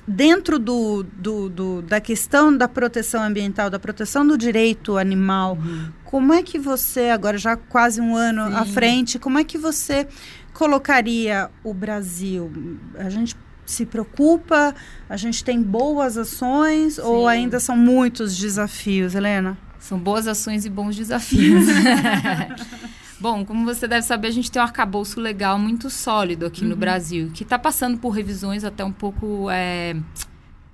dentro 0.08 0.60
do, 0.60 1.04
do, 1.04 1.50
do, 1.50 1.82
da 1.82 2.00
questão 2.02 2.56
da 2.56 2.68
proteção 2.68 3.24
ambiental, 3.24 3.70
da 3.70 3.80
proteção 3.80 4.26
do 4.26 4.38
direito 4.38 4.98
animal, 4.98 5.56
uhum. 5.56 5.90
como 6.04 6.34
é 6.34 6.44
que 6.44 6.60
você, 6.60 7.10
agora 7.10 7.38
já 7.38 7.56
quase 7.56 8.02
um 8.02 8.16
ano 8.16 8.48
Sim. 8.48 8.56
à 8.56 8.66
frente, 8.66 9.20
como 9.20 9.40
é 9.40 9.44
que 9.44 9.58
você 9.58 10.08
colocaria 10.54 11.50
o 11.64 11.74
Brasil? 11.74 12.52
A 12.96 13.10
gente 13.10 13.36
se 13.66 13.86
preocupa, 13.86 14.76
a 15.10 15.16
gente 15.16 15.44
tem 15.44 15.62
boas 15.62 16.18
ações 16.18 16.96
Sim. 16.96 17.02
ou 17.02 17.28
ainda 17.28 17.60
são 17.60 17.78
muitos 17.78 18.38
desafios, 18.38 19.16
Helena? 19.16 19.58
São 19.80 19.98
boas 19.98 20.28
ações 20.28 20.66
e 20.66 20.70
bons 20.70 20.96
desafios. 20.96 21.66
Bom, 23.24 23.46
como 23.46 23.64
você 23.64 23.88
deve 23.88 24.02
saber, 24.02 24.28
a 24.28 24.32
gente 24.32 24.52
tem 24.52 24.62
um 24.62 24.66
arcabouço 24.66 25.18
legal 25.18 25.58
muito 25.58 25.90
sólido 25.90 26.46
aqui 26.46 26.64
uhum. 26.64 26.72
no 26.72 26.76
Brasil, 26.76 27.32
que 27.34 27.44
está 27.44 27.58
passando 27.58 27.98
por 27.98 28.10
revisões 28.10 28.66
até 28.66 28.84
um 28.84 28.92
pouco 28.92 29.50
é, 29.50 29.96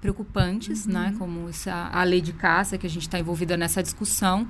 preocupantes, 0.02 0.88
uhum. 0.88 0.94
né? 0.94 1.16
Como 1.20 1.48
essa, 1.48 1.92
a 1.94 2.04
lei 2.04 2.22
de 2.22 2.34
caça, 2.34 2.76
que 2.76 2.88
a 2.88 2.90
gente 2.90 3.04
está 3.04 3.20
envolvida 3.20 3.56
nessa 3.56 3.84
discussão. 3.84 4.48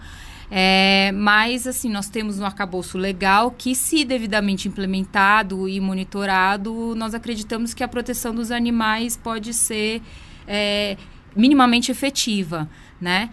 É, 0.50 1.12
mas, 1.12 1.68
assim, 1.68 1.90
nós 1.90 2.08
temos 2.08 2.40
um 2.40 2.46
arcabouço 2.46 2.98
legal 2.98 3.52
que, 3.52 3.76
se 3.76 4.06
devidamente 4.06 4.70
implementado 4.70 5.68
e 5.68 5.78
monitorado, 5.82 6.96
nós 6.96 7.14
acreditamos 7.14 7.74
que 7.74 7.84
a 7.84 7.88
proteção 7.90 8.34
dos 8.34 8.50
animais 8.50 9.18
pode 9.18 9.54
ser 9.54 10.02
é, 10.48 10.96
minimamente 11.36 11.92
efetiva, 11.92 12.70
né? 13.00 13.30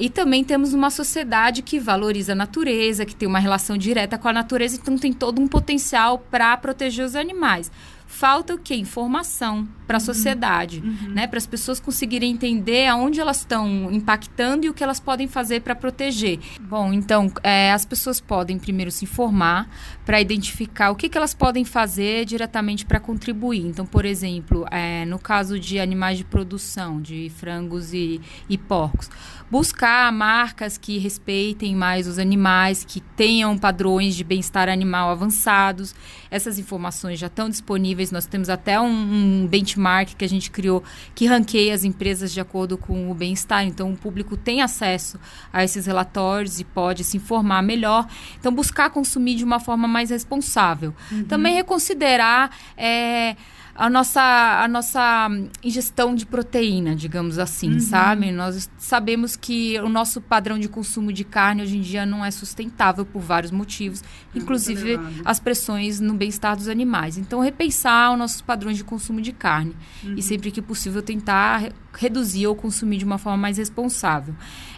E 0.00 0.08
também 0.08 0.42
temos 0.42 0.72
uma 0.72 0.90
sociedade 0.90 1.62
que 1.62 1.78
valoriza 1.78 2.32
a 2.32 2.36
natureza, 2.36 3.04
que 3.04 3.14
tem 3.14 3.28
uma 3.28 3.38
relação 3.38 3.76
direta 3.76 4.18
com 4.18 4.28
a 4.28 4.32
natureza, 4.32 4.76
então 4.76 4.96
tem 4.96 5.12
todo 5.12 5.40
um 5.40 5.46
potencial 5.46 6.18
para 6.18 6.56
proteger 6.56 7.04
os 7.04 7.14
animais. 7.14 7.70
Falta 8.06 8.54
o 8.54 8.58
quê? 8.58 8.74
Informação 8.76 9.66
para 9.86 9.98
a 9.98 10.00
uhum. 10.00 10.04
sociedade, 10.04 10.80
uhum. 10.80 11.10
né? 11.10 11.26
Para 11.26 11.38
as 11.38 11.46
pessoas 11.46 11.78
conseguirem 11.80 12.32
entender 12.32 12.86
aonde 12.86 13.20
elas 13.20 13.38
estão 13.38 13.90
impactando 13.90 14.66
e 14.66 14.68
o 14.68 14.74
que 14.74 14.82
elas 14.82 15.00
podem 15.00 15.28
fazer 15.28 15.60
para 15.60 15.74
proteger. 15.74 16.38
Bom, 16.60 16.92
então 16.92 17.30
é, 17.42 17.72
as 17.72 17.84
pessoas 17.84 18.20
podem 18.20 18.58
primeiro 18.58 18.90
se 18.90 19.04
informar 19.04 19.68
para 20.04 20.20
identificar 20.20 20.90
o 20.90 20.96
que, 20.96 21.08
que 21.08 21.16
elas 21.16 21.34
podem 21.34 21.64
fazer 21.64 22.24
diretamente 22.24 22.84
para 22.84 23.00
contribuir. 23.00 23.66
Então, 23.66 23.86
por 23.86 24.04
exemplo, 24.04 24.66
é, 24.70 25.04
no 25.04 25.18
caso 25.18 25.58
de 25.58 25.78
animais 25.78 26.18
de 26.18 26.24
produção, 26.24 27.00
de 27.00 27.30
frangos 27.36 27.92
e, 27.92 28.20
e 28.48 28.56
porcos, 28.56 29.10
buscar 29.50 30.10
marcas 30.12 30.78
que 30.78 30.98
respeitem 30.98 31.76
mais 31.76 32.06
os 32.06 32.18
animais, 32.18 32.84
que 32.84 33.00
tenham 33.00 33.56
padrões 33.56 34.14
de 34.14 34.24
bem-estar 34.24 34.68
animal 34.68 35.10
avançados. 35.10 35.94
Essas 36.30 36.58
informações 36.58 37.18
já 37.18 37.26
estão 37.28 37.48
disponíveis. 37.48 38.10
Nós 38.10 38.26
temos 38.26 38.48
até 38.48 38.80
um, 38.80 38.86
um 38.86 39.46
benchmark 39.46 39.73
que 40.16 40.24
a 40.24 40.28
gente 40.28 40.50
criou 40.50 40.82
que 41.14 41.26
ranqueia 41.26 41.74
as 41.74 41.84
empresas 41.84 42.32
de 42.32 42.40
acordo 42.40 42.76
com 42.76 43.10
o 43.10 43.14
bem-estar. 43.14 43.64
Então, 43.64 43.92
o 43.92 43.96
público 43.96 44.36
tem 44.36 44.62
acesso 44.62 45.18
a 45.52 45.64
esses 45.64 45.86
relatórios 45.86 46.60
e 46.60 46.64
pode 46.64 47.04
se 47.04 47.16
informar 47.16 47.62
melhor. 47.62 48.06
Então, 48.38 48.52
buscar 48.52 48.90
consumir 48.90 49.36
de 49.36 49.44
uma 49.44 49.60
forma 49.60 49.88
mais 49.88 50.10
responsável. 50.10 50.94
Uhum. 51.10 51.24
Também 51.24 51.54
reconsiderar. 51.54 52.50
É, 52.76 53.36
a 53.74 53.90
nossa, 53.90 54.22
a 54.62 54.68
nossa 54.68 55.28
ingestão 55.62 56.14
de 56.14 56.24
proteína, 56.24 56.94
digamos 56.94 57.38
assim, 57.38 57.72
uhum. 57.72 57.80
sabe? 57.80 58.30
Nós 58.30 58.70
sabemos 58.78 59.34
que 59.34 59.78
o 59.80 59.88
nosso 59.88 60.20
padrão 60.20 60.58
de 60.58 60.68
consumo 60.68 61.12
de 61.12 61.24
carne 61.24 61.62
hoje 61.62 61.76
em 61.76 61.80
dia 61.80 62.06
não 62.06 62.24
é 62.24 62.30
sustentável 62.30 63.04
por 63.04 63.20
vários 63.20 63.50
motivos, 63.50 64.02
é 64.34 64.38
inclusive 64.38 64.98
as 65.24 65.40
pressões 65.40 65.98
no 65.98 66.14
bem-estar 66.14 66.56
dos 66.56 66.68
animais. 66.68 67.18
Então, 67.18 67.40
repensar 67.40 68.12
os 68.12 68.18
nossos 68.18 68.40
padrões 68.40 68.76
de 68.76 68.84
consumo 68.84 69.20
de 69.20 69.32
carne 69.32 69.74
uhum. 70.04 70.14
e 70.16 70.22
sempre 70.22 70.52
que 70.52 70.62
possível 70.62 71.02
tentar 71.02 71.72
reduzir 71.92 72.46
ou 72.46 72.54
consumir 72.54 72.98
de 72.98 73.04
uma 73.04 73.18
forma 73.18 73.38
mais 73.38 73.58
responsável. 73.58 74.34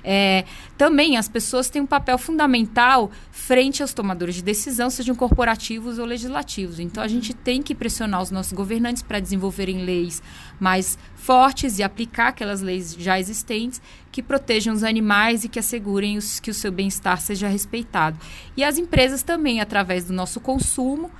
É, 0.09 0.45
também 0.79 1.17
as 1.17 1.29
pessoas 1.29 1.69
têm 1.69 1.83
um 1.83 1.87
papel 1.87 2.17
fundamental 2.17 3.11
frente 3.33 3.83
aos 3.83 3.93
tomadores 3.93 4.37
de 4.37 4.43
decisão, 4.43 4.89
sejam 4.89 5.17
corporativos 5.17 5.99
ou 5.99 6.07
legislativos. 6.07 6.79
Então 6.79 7.03
a 7.03 7.09
gente 7.09 7.35
tem 7.35 7.61
que 7.61 7.75
pressionar 7.75 8.23
os 8.23 8.31
nossos 8.31 8.53
governantes 8.53 9.03
para 9.03 9.19
desenvolverem 9.19 9.85
leis 9.85 10.23
mais 10.61 10.97
fortes 11.17 11.81
e 11.81 11.83
aplicar 11.83 12.29
aquelas 12.29 12.61
leis 12.61 12.95
já 12.97 13.19
existentes 13.19 13.83
que 14.13 14.23
protejam 14.23 14.73
os 14.73 14.85
animais 14.85 15.43
e 15.43 15.49
que 15.49 15.59
assegurem 15.59 16.17
os, 16.17 16.39
que 16.39 16.51
o 16.51 16.55
seu 16.55 16.71
bem-estar 16.71 17.21
seja 17.21 17.49
respeitado. 17.49 18.17
E 18.57 18.63
as 18.63 18.79
empresas 18.79 19.25
também, 19.25 19.61
através 19.61 20.05
do 20.05 20.13
nosso 20.13 20.39
consumo, 20.39 21.11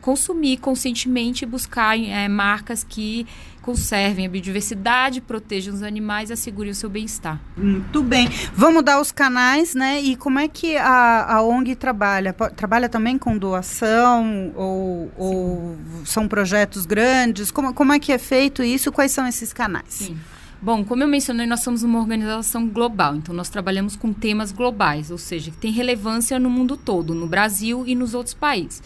consumir 0.00 0.58
conscientemente 0.58 1.44
e 1.44 1.46
buscar 1.46 1.98
é, 1.98 2.28
marcas 2.28 2.84
que 2.84 3.26
conservem 3.64 4.26
a 4.26 4.28
biodiversidade, 4.28 5.22
protejam 5.22 5.72
os 5.72 5.82
animais 5.82 6.28
e 6.28 6.34
assegurem 6.34 6.70
o 6.70 6.74
seu 6.74 6.90
bem-estar. 6.90 7.40
Muito 7.56 8.02
bem. 8.02 8.28
Vamos 8.54 8.84
dar 8.84 9.00
os 9.00 9.10
canais, 9.10 9.74
né? 9.74 10.02
E 10.02 10.16
como 10.16 10.38
é 10.38 10.46
que 10.46 10.76
a, 10.76 11.36
a 11.36 11.42
ONG 11.42 11.74
trabalha? 11.74 12.34
Trabalha 12.34 12.90
também 12.90 13.16
com 13.16 13.38
doação 13.38 14.52
ou, 14.54 15.10
ou 15.16 15.78
são 16.04 16.28
projetos 16.28 16.84
grandes? 16.84 17.50
Como, 17.50 17.72
como 17.72 17.94
é 17.94 17.98
que 17.98 18.12
é 18.12 18.18
feito 18.18 18.62
isso? 18.62 18.92
Quais 18.92 19.12
são 19.12 19.26
esses 19.26 19.50
canais? 19.50 19.86
Sim. 19.88 20.18
Bom, 20.60 20.82
como 20.82 21.02
eu 21.02 21.08
mencionei, 21.08 21.46
nós 21.46 21.62
somos 21.62 21.82
uma 21.82 21.98
organização 21.98 22.66
global, 22.66 23.16
então 23.16 23.34
nós 23.34 23.50
trabalhamos 23.50 23.96
com 23.96 24.14
temas 24.14 24.50
globais, 24.50 25.10
ou 25.10 25.18
seja, 25.18 25.50
que 25.50 25.58
tem 25.58 25.70
relevância 25.70 26.38
no 26.38 26.48
mundo 26.48 26.74
todo, 26.74 27.14
no 27.14 27.26
Brasil 27.26 27.84
e 27.86 27.94
nos 27.94 28.14
outros 28.14 28.34
países. 28.34 28.82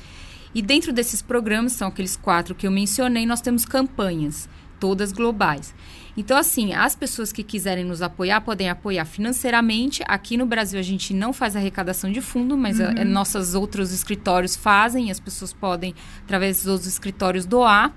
E 0.55 0.63
dentro 0.63 0.93
desses 0.93 1.23
programas, 1.23 1.73
são 1.73 1.89
aqueles 1.89 2.17
quatro 2.17 2.55
que 2.55 2.67
eu 2.67 2.71
mencionei, 2.71 3.27
nós 3.27 3.41
temos 3.41 3.65
campanhas, 3.65 4.49
todas 4.81 5.13
globais. 5.13 5.75
Então, 6.17 6.37
assim, 6.37 6.73
as 6.75 6.97
pessoas 6.97 7.31
que 7.31 7.45
quiserem 7.45 7.85
nos 7.85 8.03
apoiar 8.03 8.41
podem 8.41 8.69
apoiar 8.69 9.05
financeiramente. 9.05 10.03
Aqui 10.07 10.37
no 10.37 10.47
Brasil 10.47 10.79
a 10.79 10.83
gente 10.83 11.15
não 11.15 11.33
faz 11.33 11.55
arrecadação 11.55 12.11
de 12.11 12.21
fundo, 12.21 12.57
mas 12.57 12.81
uhum. 12.81 12.87
a, 12.87 13.05
nossos 13.05 13.55
outros 13.55 13.93
escritórios 13.93 14.57
fazem, 14.57 15.11
as 15.11 15.21
pessoas 15.21 15.53
podem, 15.53 15.95
através 16.25 16.65
dos 16.65 16.87
escritórios, 16.87 17.47
doar 17.47 17.95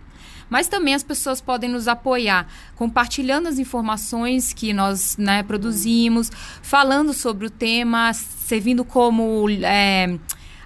mas 0.52 0.68
também 0.68 0.94
as 0.94 1.02
pessoas 1.02 1.40
podem 1.40 1.70
nos 1.70 1.88
apoiar 1.88 2.46
compartilhando 2.76 3.48
as 3.48 3.58
informações 3.58 4.52
que 4.52 4.74
nós 4.74 5.16
né, 5.16 5.44
produzimos, 5.44 6.30
falando 6.62 7.14
sobre 7.14 7.48
o 7.48 7.50
tema, 7.50 8.12
servindo 8.14 8.84
como. 8.84 9.48
É, 9.64 10.20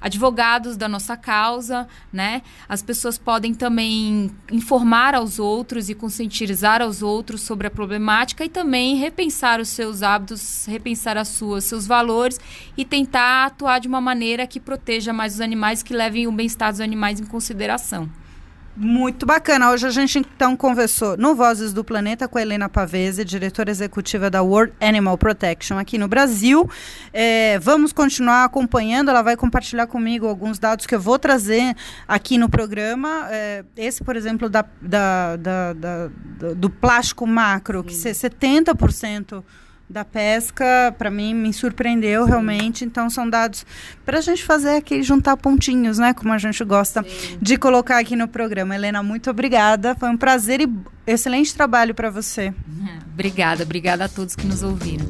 advogados 0.06 0.78
da 0.78 0.88
nossa 0.88 1.18
causa, 1.18 1.88
né? 2.14 2.44
As 2.70 2.84
pessoas 2.84 3.18
podem 3.18 3.56
também 3.56 4.30
informar 4.52 5.16
aos 5.16 5.40
outros 5.40 5.90
e 5.90 5.96
conscientizar 5.96 6.80
aos 6.80 7.02
outros 7.02 7.42
sobre 7.42 7.66
a 7.66 7.72
problemática 7.72 8.46
e 8.46 8.50
também 8.50 8.98
repensar 8.98 9.60
os 9.60 9.70
seus 9.70 10.04
hábitos, 10.04 10.68
repensar 10.68 11.18
as 11.18 11.30
suas, 11.30 11.64
seus 11.64 11.88
valores 11.88 12.40
e 12.78 12.86
tentar 12.86 13.48
atuar 13.48 13.80
de 13.80 13.88
uma 13.88 14.00
maneira 14.00 14.46
que 14.46 14.60
proteja 14.60 15.12
mais 15.12 15.34
os 15.34 15.42
animais, 15.42 15.82
que 15.82 15.92
levem 15.92 16.28
o 16.28 16.32
bem-estar 16.32 16.72
dos 16.72 16.82
animais 16.82 17.20
em 17.20 17.26
consideração. 17.26 18.08
Muito 18.78 19.26
bacana. 19.26 19.72
Hoje 19.72 19.88
a 19.88 19.90
gente 19.90 20.20
então 20.20 20.54
conversou 20.58 21.16
no 21.16 21.34
Vozes 21.34 21.72
do 21.72 21.82
Planeta 21.82 22.28
com 22.28 22.38
a 22.38 22.42
Helena 22.42 22.68
Pavese, 22.68 23.24
diretora 23.24 23.72
executiva 23.72 24.30
da 24.30 24.42
World 24.42 24.74
Animal 24.82 25.18
Protection 25.18 25.78
aqui 25.78 25.98
no 25.98 26.10
Brasil. 26.10 26.70
É, 27.14 27.58
vamos 27.60 27.94
continuar 27.94 28.44
acompanhando. 28.44 29.10
Ela 29.10 29.22
vai 29.22 29.38
compartilhar 29.38 29.88
comigo 29.88 30.28
alguns 30.28 30.60
dados 30.60 30.86
que 30.86 30.94
eu 30.94 31.00
vou 31.00 31.18
trazer 31.18 31.74
aqui 32.06 32.38
no 32.38 32.50
programa. 32.50 33.28
É, 33.32 33.64
esse, 33.78 34.04
por 34.04 34.18
exemplo, 34.18 34.50
da, 34.50 34.66
da, 34.82 35.38
da, 35.38 35.74
do 36.54 36.70
plástico 36.70 37.26
macro, 37.26 37.82
que 37.82 37.94
70% 37.94 39.42
da 39.90 40.04
pesca, 40.04 40.94
para 40.98 41.12
mim, 41.12 41.34
me 41.34 41.54
surpreendeu 41.54 42.26
realmente. 42.26 42.84
Então, 42.84 43.10
são 43.10 43.30
dados 43.30 43.66
para 44.04 44.18
a 44.18 44.22
gente 44.22 44.44
fazer 44.44 44.78
aqui, 44.78 45.04
juntar 45.04 45.38
pontinhos, 45.38 45.98
né? 45.98 46.14
Como 46.14 46.34
a 46.34 46.38
gente 46.38 46.64
gosta 46.64 47.04
Sim. 47.04 47.38
de 47.42 47.58
colocar 47.58 48.00
aqui 48.00 48.16
no 48.16 48.28
programa. 48.28 48.76
Helena, 48.76 49.04
muito 49.04 49.30
obrigada. 49.30 49.96
Foi 49.96 50.10
um 50.10 50.18
prazer 50.18 50.62
e 50.62 50.70
excelente 51.06 51.54
trabalho 51.54 51.94
para 51.94 52.10
você. 52.10 52.54
obrigada, 53.14 53.64
obrigada 53.64 54.06
a 54.06 54.10
todos 54.10 54.36
que 54.36 54.46
nos 54.46 54.64
ouviram. 54.64 55.06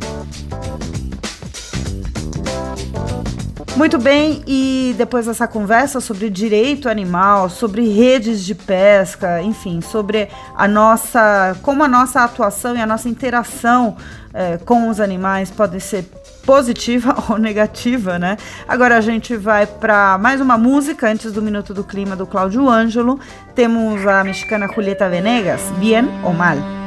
Muito 3.75 3.99
bem, 3.99 4.41
e 4.47 4.95
depois 4.97 5.25
dessa 5.25 5.45
conversa 5.47 5.99
sobre 5.99 6.29
direito 6.29 6.87
animal, 6.87 7.49
sobre 7.49 7.85
redes 7.89 8.45
de 8.45 8.55
pesca, 8.55 9.41
enfim, 9.41 9.81
sobre 9.81 10.29
a 10.55 10.65
nossa, 10.65 11.57
como 11.61 11.83
a 11.83 11.87
nossa 11.87 12.23
atuação 12.23 12.77
e 12.77 12.81
a 12.81 12.85
nossa 12.85 13.09
interação 13.09 13.97
é, 14.33 14.57
com 14.57 14.89
os 14.89 15.01
animais 15.01 15.51
pode 15.51 15.81
ser 15.81 16.05
positiva 16.45 17.15
ou 17.29 17.37
negativa, 17.37 18.17
né? 18.17 18.37
Agora 18.65 18.95
a 18.95 19.01
gente 19.01 19.35
vai 19.35 19.67
para 19.67 20.17
mais 20.17 20.39
uma 20.39 20.57
música 20.57 21.09
antes 21.09 21.33
do 21.33 21.41
Minuto 21.41 21.73
do 21.73 21.83
Clima 21.83 22.15
do 22.15 22.25
Cláudio 22.25 22.69
Ângelo. 22.69 23.19
Temos 23.53 24.07
a 24.07 24.23
mexicana 24.23 24.69
Julieta 24.73 25.09
Venegas, 25.09 25.61
Bien 25.79 26.05
ou 26.23 26.33
Mal. 26.33 26.84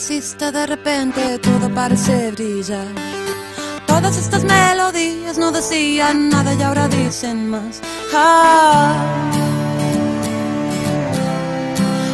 Apareciste 0.00 0.50
de 0.50 0.66
repente 0.66 1.38
todo 1.40 1.68
parece 1.74 2.30
brillar. 2.30 2.86
Todas 3.86 4.16
estas 4.16 4.44
melodías 4.44 5.36
no 5.36 5.52
decían 5.52 6.30
nada 6.30 6.54
y 6.54 6.62
ahora 6.62 6.88
dicen 6.88 7.50
más. 7.50 7.82
Ah. 8.14 8.94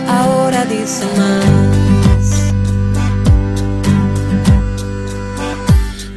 ahora 0.08 0.64
dice 0.64 1.04
más. 1.16 2.52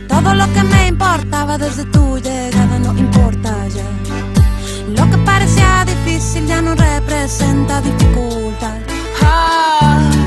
Todo 0.07 0.33
lo 0.33 0.45
que 0.53 0.63
me 0.63 0.87
importaba 0.87 1.59
desde 1.59 1.85
tu 1.85 2.17
llegada 2.17 2.79
no 2.79 2.97
importa 2.97 3.53
ya. 3.67 3.85
Lo 4.97 5.07
que 5.11 5.17
parecía 5.19 5.85
difícil 5.85 6.47
ya 6.47 6.63
no 6.63 6.73
representa 6.73 7.79
dificultad. 7.81 8.79
Ah. 9.21 10.18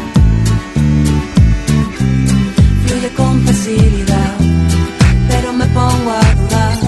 Pero 5.29 5.53
me 5.53 5.67
pongo 5.67 6.11
a 6.11 6.35
dudar. 6.35 6.79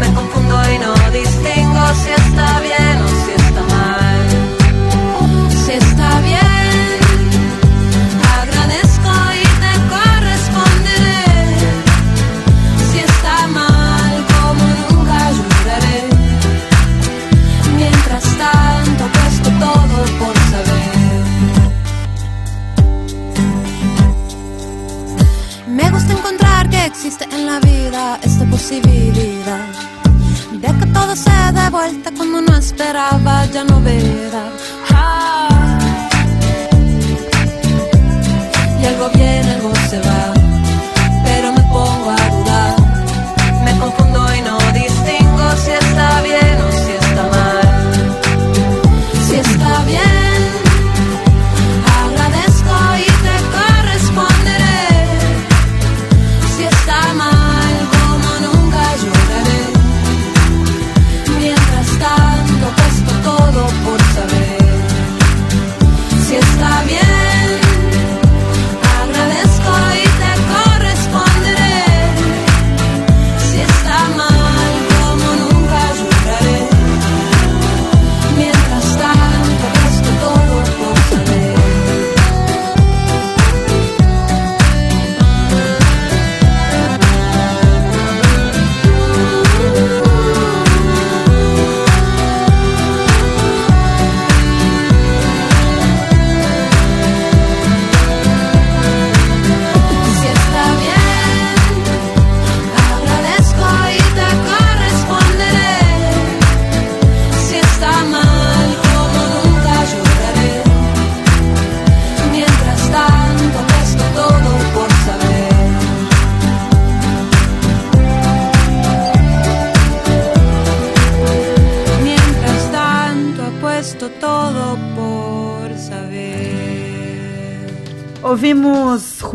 Me 0.00 0.12
confundo 0.12 0.56
y 0.74 0.78
no 0.78 0.94
distingo 1.12 1.82
si 2.02 2.10
está 2.10 2.60
bien 2.60 2.93
de 28.70 28.80
que 30.78 30.86
todo 30.94 31.14
se 31.14 31.30
dé 31.52 31.68
vuelta 31.70 32.10
cuando 32.16 32.40
no 32.40 32.56
esperaba, 32.56 33.44
ya 33.52 33.62
no 33.62 33.78
verá. 33.82 34.48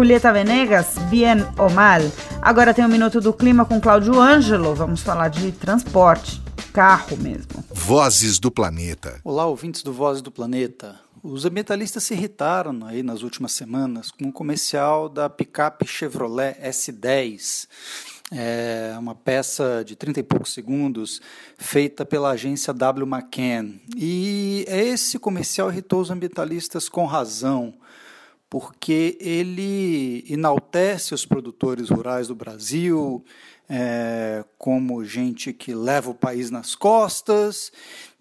Julieta 0.09 0.33
Venegas, 0.33 0.97
Bien 1.11 1.37
ou 1.55 1.69
Mal. 1.69 2.01
Agora 2.41 2.73
tem 2.73 2.83
um 2.83 2.87
minuto 2.87 3.21
do 3.21 3.31
clima 3.31 3.63
com 3.63 3.79
Cláudio 3.79 4.19
Ângelo. 4.19 4.73
Vamos 4.73 5.01
falar 5.01 5.27
de 5.27 5.51
transporte, 5.51 6.41
carro 6.73 7.15
mesmo. 7.15 7.63
Vozes 7.69 8.39
do 8.39 8.49
Planeta. 8.49 9.21
Olá, 9.23 9.45
ouvintes 9.45 9.83
do 9.83 9.93
Vozes 9.93 10.23
do 10.23 10.31
Planeta. 10.31 10.99
Os 11.21 11.45
ambientalistas 11.45 12.05
se 12.05 12.15
irritaram 12.15 12.87
aí 12.87 13.03
nas 13.03 13.21
últimas 13.21 13.51
semanas 13.51 14.09
com 14.09 14.25
o 14.25 14.27
um 14.29 14.31
comercial 14.31 15.07
da 15.07 15.29
picape 15.29 15.85
Chevrolet 15.85 16.57
S10. 16.59 17.67
É 18.31 18.95
uma 18.97 19.13
peça 19.13 19.83
de 19.85 19.95
30 19.95 20.21
e 20.21 20.23
poucos 20.23 20.51
segundos 20.55 21.21
feita 21.55 22.03
pela 22.03 22.31
agência 22.31 22.73
W. 22.73 23.05
McCann. 23.05 23.79
E 23.95 24.65
esse 24.67 25.19
comercial 25.19 25.69
irritou 25.69 26.01
os 26.01 26.09
ambientalistas 26.09 26.89
com 26.89 27.05
razão 27.05 27.75
porque 28.49 29.17
ele 29.21 30.25
enaltece 30.27 31.13
os 31.13 31.25
produtores 31.25 31.89
rurais 31.89 32.27
do 32.27 32.35
Brasil 32.35 33.23
é, 33.69 34.43
como 34.57 35.05
gente 35.05 35.53
que 35.53 35.75
leva 35.75 36.09
o 36.09 36.15
país 36.15 36.49
nas 36.49 36.73
costas 36.73 37.71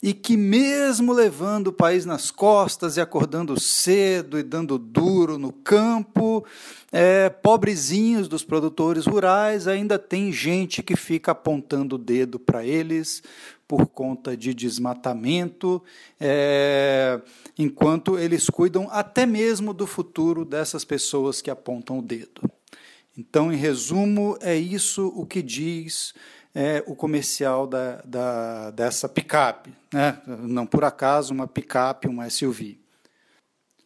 e 0.02 0.12
que, 0.12 0.36
mesmo 0.36 1.12
levando 1.12 1.68
o 1.68 1.72
país 1.72 2.04
nas 2.04 2.30
costas 2.30 2.96
e 2.96 3.00
acordando 3.00 3.58
cedo 3.58 4.38
e 4.38 4.42
dando 4.42 4.78
duro 4.78 5.38
no 5.38 5.50
campo, 5.50 6.44
é, 6.92 7.30
pobrezinhos 7.30 8.28
dos 8.28 8.44
produtores 8.44 9.06
rurais, 9.06 9.66
ainda 9.66 9.98
tem 9.98 10.30
gente 10.30 10.82
que 10.82 10.94
fica 10.94 11.32
apontando 11.32 11.96
o 11.96 11.98
dedo 11.98 12.38
para 12.38 12.64
eles 12.64 13.22
por 13.68 13.86
conta 13.86 14.34
de 14.34 14.54
desmatamento, 14.54 15.82
é, 16.18 17.20
enquanto 17.58 18.18
eles 18.18 18.48
cuidam 18.48 18.88
até 18.90 19.26
mesmo 19.26 19.74
do 19.74 19.86
futuro 19.86 20.42
dessas 20.42 20.86
pessoas 20.86 21.42
que 21.42 21.50
apontam 21.50 21.98
o 21.98 22.02
dedo. 22.02 22.50
Então, 23.16 23.52
em 23.52 23.56
resumo, 23.56 24.38
é 24.40 24.56
isso 24.56 25.12
o 25.14 25.26
que 25.26 25.42
diz 25.42 26.14
é, 26.54 26.82
o 26.86 26.96
comercial 26.96 27.66
da, 27.66 28.00
da, 28.04 28.70
dessa 28.70 29.08
picape. 29.08 29.72
Né? 29.92 30.18
Não 30.26 30.64
por 30.64 30.82
acaso, 30.82 31.34
uma 31.34 31.46
picape, 31.46 32.08
uma 32.08 32.30
SUV. 32.30 32.80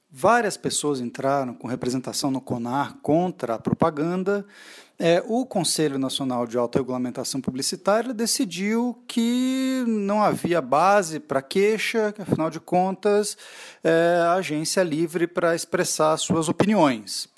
Várias 0.08 0.58
pessoas 0.58 1.00
entraram 1.00 1.54
com 1.54 1.66
representação 1.66 2.30
no 2.30 2.40
CONAR 2.40 2.98
contra 3.02 3.54
a 3.54 3.58
propaganda, 3.58 4.46
é, 4.98 5.22
o 5.26 5.44
Conselho 5.44 5.98
Nacional 5.98 6.46
de 6.46 6.56
Autorregulamentação 6.56 7.40
Publicitária 7.40 8.14
decidiu 8.14 9.02
que 9.08 9.84
não 9.86 10.22
havia 10.22 10.60
base 10.60 11.18
para 11.18 11.42
queixa, 11.42 12.12
que, 12.12 12.22
afinal 12.22 12.50
de 12.50 12.60
contas, 12.60 13.36
é 13.82 14.22
a 14.26 14.34
agência 14.34 14.82
livre 14.82 15.26
para 15.26 15.54
expressar 15.54 16.16
suas 16.18 16.48
opiniões. 16.48 17.28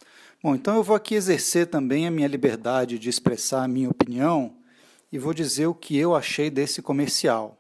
Bom, 0.43 0.55
então 0.55 0.77
eu 0.77 0.83
vou 0.83 0.95
aqui 0.95 1.15
exercer 1.15 1.69
também 1.69 2.07
a 2.07 2.11
minha 2.11 2.29
liberdade 2.29 2.99
de 2.99 3.09
expressar 3.09 3.65
a 3.65 3.69
minha 3.69 3.89
opinião 3.89 4.57
e 5.11 5.19
vou 5.19 5.33
dizer 5.33 5.67
o 5.67 5.75
que 5.75 5.97
eu 5.97 6.15
achei 6.15 6.51
desse 6.51 6.83
comercial. 6.83 7.59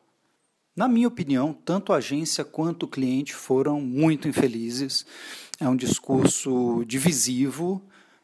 Na 0.76 0.88
minha 0.88 1.08
opinião, 1.08 1.56
tanto 1.64 1.92
a 1.92 1.96
agência 1.96 2.44
quanto 2.44 2.82
o 2.82 2.88
cliente 2.88 3.32
foram 3.32 3.80
muito 3.80 4.26
infelizes. 4.26 5.06
É 5.60 5.68
um 5.68 5.76
discurso 5.76 6.84
divisivo, 6.84 7.80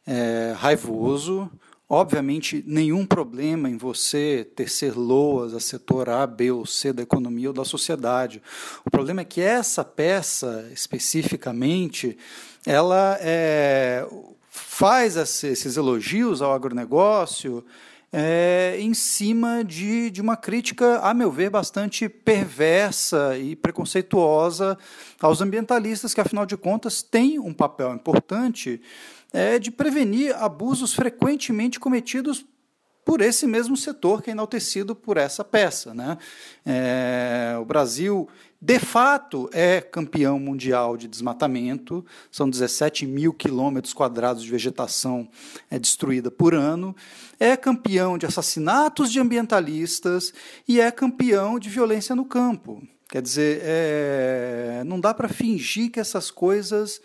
é, 0.07 0.55
raivoso, 0.57 1.51
Obviamente, 1.93 2.63
nenhum 2.69 3.05
problema 3.05 3.69
em 3.69 3.77
você 3.77 4.49
tecer 4.55 4.97
loas 4.97 5.53
a 5.53 5.59
setor 5.59 6.09
A, 6.09 6.25
B 6.25 6.53
ou 6.53 6.65
C 6.65 6.93
da 6.93 7.03
economia 7.03 7.49
ou 7.49 7.53
da 7.53 7.65
sociedade. 7.65 8.41
O 8.87 8.91
problema 8.93 9.23
é 9.23 9.25
que 9.25 9.41
essa 9.41 9.85
peça, 9.85 10.71
especificamente, 10.73 12.17
ela 12.65 13.19
é, 13.21 14.07
faz 14.49 15.17
esses 15.17 15.77
elogios 15.77 16.41
ao 16.41 16.53
agronegócio 16.53 17.65
é, 18.13 18.77
em 18.79 18.95
cima 18.95 19.65
de, 19.65 20.11
de 20.11 20.21
uma 20.21 20.37
crítica, 20.37 21.01
a 21.01 21.13
meu 21.13 21.31
ver, 21.31 21.51
bastante 21.51 22.09
perversa 22.09 23.37
e 23.37 23.57
preconceituosa 23.57 24.79
aos 25.21 25.41
ambientalistas, 25.41 26.15
que, 26.15 26.21
afinal 26.21 26.47
de 26.47 26.57
contas, 26.57 27.03
têm 27.03 27.41
um 27.41 27.53
papel 27.53 27.93
importante 27.95 28.81
é 29.33 29.59
de 29.59 29.71
prevenir 29.71 30.35
abusos 30.37 30.93
frequentemente 30.93 31.79
cometidos 31.79 32.45
por 33.05 33.21
esse 33.21 33.47
mesmo 33.47 33.77
setor 33.77 34.23
que 34.23 34.31
é 34.31 34.33
enaltecido 34.33 34.95
por 34.95 35.17
essa 35.17 35.43
peça. 35.43 35.95
Né? 35.95 36.19
É, 36.65 37.57
o 37.61 37.65
Brasil, 37.65 38.29
de 38.61 38.79
fato, 38.79 39.49
é 39.53 39.81
campeão 39.81 40.39
mundial 40.39 40.97
de 40.97 41.09
desmatamento, 41.09 42.05
são 42.31 42.49
17 42.49 43.07
mil 43.07 43.33
quilômetros 43.33 43.93
quadrados 43.93 44.43
de 44.43 44.51
vegetação 44.51 45.29
é, 45.71 45.79
destruída 45.79 46.31
por 46.31 46.55
ano, 46.55 46.95
é 47.39 47.57
campeão 47.57 48.19
de 48.19 48.27
assassinatos 48.27 49.11
de 49.11 49.19
ambientalistas 49.19 50.33
e 50.69 50.81
é 50.81 50.91
campeão 50.91 51.59
de 51.59 51.69
violência 51.69 52.15
no 52.15 52.25
campo. 52.25 52.83
Quer 53.09 53.23
dizer, 53.23 53.61
é, 53.65 54.83
não 54.87 55.01
dá 55.01 55.13
para 55.13 55.29
fingir 55.29 55.91
que 55.91 55.99
essas 55.99 56.31
coisas 56.31 57.01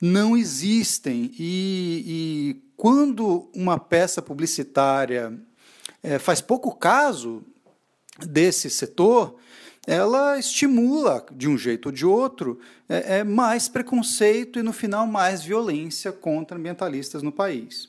não 0.00 0.36
existem. 0.36 1.32
E, 1.38 2.04
e 2.06 2.62
quando 2.76 3.50
uma 3.54 3.78
peça 3.78 4.20
publicitária 4.20 5.38
é, 6.02 6.18
faz 6.18 6.40
pouco 6.40 6.74
caso 6.74 7.42
desse 8.18 8.70
setor, 8.70 9.36
ela 9.86 10.38
estimula, 10.38 11.24
de 11.30 11.48
um 11.48 11.56
jeito 11.56 11.86
ou 11.86 11.92
de 11.92 12.04
outro, 12.04 12.58
é, 12.88 13.18
é, 13.18 13.24
mais 13.24 13.68
preconceito 13.68 14.58
e, 14.58 14.62
no 14.62 14.72
final, 14.72 15.06
mais 15.06 15.42
violência 15.42 16.10
contra 16.10 16.58
ambientalistas 16.58 17.22
no 17.22 17.30
país. 17.30 17.88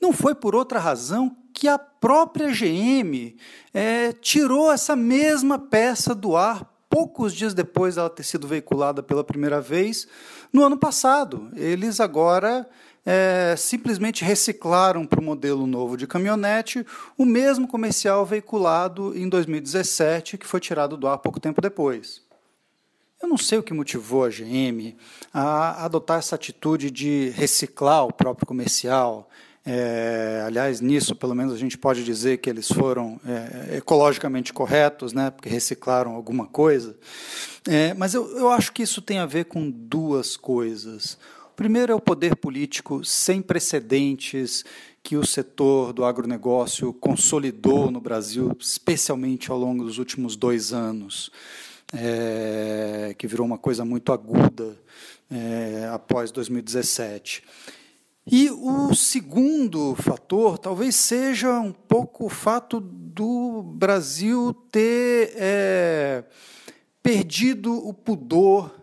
Não 0.00 0.12
foi 0.12 0.34
por 0.34 0.54
outra 0.54 0.78
razão 0.78 1.36
que 1.52 1.68
a 1.68 1.78
própria 1.78 2.50
GM 2.50 3.36
é, 3.74 4.12
tirou 4.12 4.72
essa 4.72 4.96
mesma 4.96 5.58
peça 5.58 6.14
do 6.14 6.36
ar 6.36 6.70
poucos 6.88 7.32
dias 7.32 7.54
depois 7.54 7.94
dela 7.94 8.10
ter 8.10 8.24
sido 8.24 8.48
veiculada 8.48 9.00
pela 9.00 9.22
primeira 9.22 9.60
vez, 9.60 10.08
no 10.52 10.64
ano 10.64 10.76
passado. 10.76 11.50
Eles 11.54 12.00
agora 12.00 12.68
é, 13.04 13.54
simplesmente 13.56 14.24
reciclaram 14.24 15.06
para 15.06 15.20
o 15.20 15.22
modelo 15.22 15.66
novo 15.66 15.96
de 15.96 16.06
caminhonete 16.06 16.86
o 17.16 17.24
mesmo 17.24 17.66
comercial 17.66 18.24
veiculado 18.26 19.16
em 19.16 19.28
2017, 19.28 20.38
que 20.38 20.46
foi 20.46 20.60
tirado 20.60 20.96
do 20.96 21.08
ar 21.08 21.18
pouco 21.18 21.40
tempo 21.40 21.60
depois. 21.60 22.22
Eu 23.22 23.28
não 23.28 23.36
sei 23.36 23.58
o 23.58 23.62
que 23.62 23.74
motivou 23.74 24.24
a 24.24 24.30
GM 24.30 24.96
a 25.32 25.84
adotar 25.84 26.18
essa 26.18 26.36
atitude 26.36 26.90
de 26.90 27.28
reciclar 27.36 28.06
o 28.06 28.12
próprio 28.12 28.46
comercial, 28.46 29.28
é, 29.64 30.42
aliás, 30.46 30.80
nisso, 30.80 31.14
pelo 31.14 31.34
menos, 31.34 31.52
a 31.52 31.56
gente 31.56 31.76
pode 31.76 32.02
dizer 32.02 32.38
que 32.38 32.48
eles 32.48 32.68
foram 32.68 33.20
é, 33.26 33.76
ecologicamente 33.76 34.52
corretos, 34.52 35.12
né, 35.12 35.30
porque 35.30 35.48
reciclaram 35.48 36.12
alguma 36.12 36.46
coisa. 36.46 36.96
É, 37.68 37.92
mas 37.94 38.14
eu, 38.14 38.36
eu 38.36 38.50
acho 38.50 38.72
que 38.72 38.82
isso 38.82 39.02
tem 39.02 39.18
a 39.18 39.26
ver 39.26 39.44
com 39.44 39.70
duas 39.70 40.36
coisas. 40.36 41.18
O 41.52 41.54
primeiro 41.54 41.92
é 41.92 41.94
o 41.94 42.00
poder 42.00 42.36
político 42.36 43.04
sem 43.04 43.42
precedentes 43.42 44.64
que 45.02 45.16
o 45.16 45.26
setor 45.26 45.92
do 45.92 46.04
agronegócio 46.04 46.92
consolidou 46.94 47.90
no 47.90 48.00
Brasil, 48.00 48.56
especialmente 48.58 49.50
ao 49.50 49.58
longo 49.58 49.84
dos 49.84 49.98
últimos 49.98 50.36
dois 50.36 50.72
anos, 50.72 51.30
é, 51.92 53.14
que 53.18 53.26
virou 53.26 53.46
uma 53.46 53.58
coisa 53.58 53.84
muito 53.84 54.12
aguda 54.12 54.78
é, 55.30 55.88
após 55.92 56.30
2017. 56.30 57.42
E 58.32 58.48
o 58.48 58.94
segundo 58.94 59.96
fator 59.96 60.56
talvez 60.56 60.94
seja 60.94 61.58
um 61.58 61.72
pouco 61.72 62.26
o 62.26 62.28
fato 62.28 62.78
do 62.78 63.60
Brasil 63.60 64.54
ter 64.70 65.32
é, 65.34 66.22
perdido 67.02 67.74
o 67.74 67.92
pudor 67.92 68.79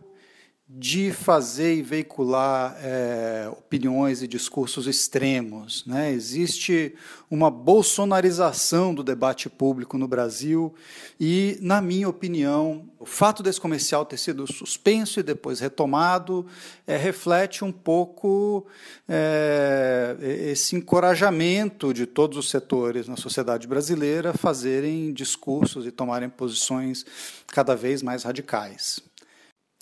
de 0.79 1.11
fazer 1.11 1.73
e 1.73 1.81
veicular 1.81 2.77
é, 2.79 3.49
opiniões 3.51 4.21
e 4.21 4.27
discursos 4.27 4.85
extremos. 4.85 5.83
Né? 5.87 6.11
Existe 6.11 6.93
uma 7.31 7.49
bolsonarização 7.49 8.93
do 8.93 9.03
debate 9.03 9.49
público 9.49 9.97
no 9.97 10.07
Brasil 10.07 10.75
e, 11.19 11.57
na 11.61 11.81
minha 11.81 12.07
opinião, 12.07 12.87
o 12.99 13.07
fato 13.07 13.41
desse 13.41 13.59
comercial 13.59 14.05
ter 14.05 14.17
sido 14.17 14.45
suspenso 14.45 15.19
e 15.19 15.23
depois 15.23 15.59
retomado 15.59 16.45
é, 16.85 16.95
reflete 16.95 17.65
um 17.65 17.71
pouco 17.71 18.67
é, 19.09 20.15
esse 20.51 20.75
encorajamento 20.75 21.91
de 21.91 22.05
todos 22.05 22.37
os 22.37 22.51
setores 22.51 23.07
na 23.07 23.17
sociedade 23.17 23.67
brasileira 23.67 24.29
a 24.29 24.37
fazerem 24.37 25.11
discursos 25.11 25.87
e 25.87 25.91
tomarem 25.91 26.29
posições 26.29 27.03
cada 27.47 27.75
vez 27.75 28.03
mais 28.03 28.21
radicais. 28.21 29.01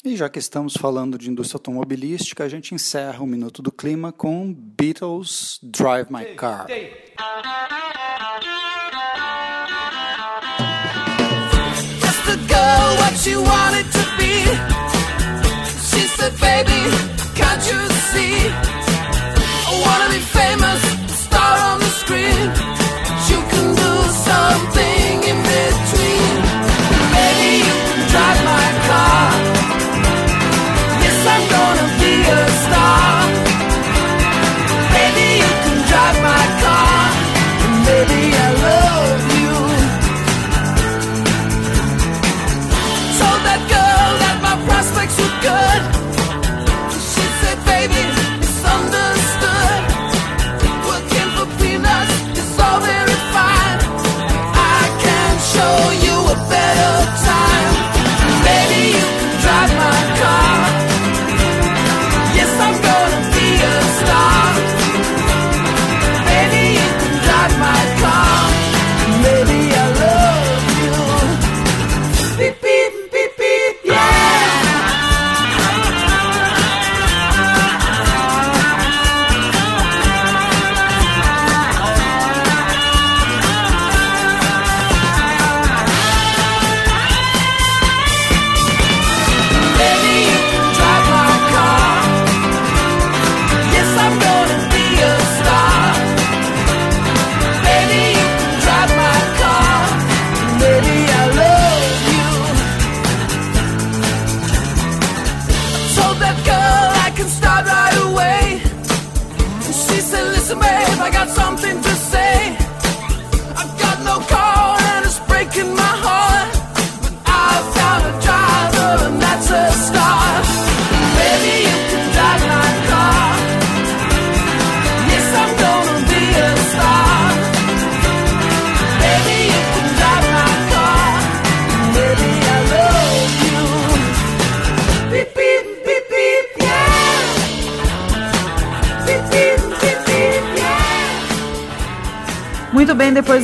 E 0.05 0.15
já 0.15 0.29
que 0.29 0.37
estamos 0.37 0.75
falando 0.77 1.17
de 1.17 1.31
indústria 1.31 1.57
automobilística, 1.57 2.43
a 2.43 2.47
gente 2.47 2.75
encerra 2.75 3.23
o 3.23 3.25
Minuto 3.25 3.59
do 3.63 3.71
Clima 3.71 4.11
com 4.11 4.53
Beatles 4.53 5.59
Drive 5.63 6.11
My 6.11 6.35
Car. 6.35 6.67
I 19.67 19.81
wanna 19.81 20.09
be 20.13 20.19
famous, 20.19 20.81
star 21.19 21.73
on 21.73 21.79
the 21.79 21.85
screen. 21.85 22.84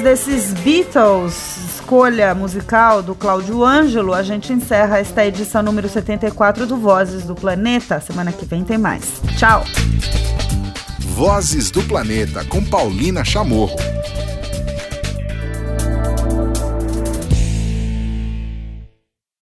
Desses 0.02 0.52
Beatles, 0.56 1.58
escolha 1.76 2.34
musical 2.34 3.04
do 3.04 3.14
Cláudio 3.14 3.64
Ângelo, 3.64 4.16
a 4.16 4.24
gente 4.24 4.52
encerra 4.52 4.97
esta 4.97 5.24
edição 5.24 5.62
número 5.62 5.88
74 5.88 6.66
do 6.66 6.76
Vozes 6.76 7.24
do 7.24 7.36
Planeta. 7.36 7.99
Semana 7.99 8.32
que 8.32 8.43
vem 8.43 8.64
tem 8.64 8.80
mais. 8.80 9.22
Tchau! 9.38 9.64
Vozes 10.99 11.70
do 11.70 11.84
Planeta 11.84 12.43
com 12.45 12.66
Paulina 12.66 13.24
Chamorro. 13.24 13.76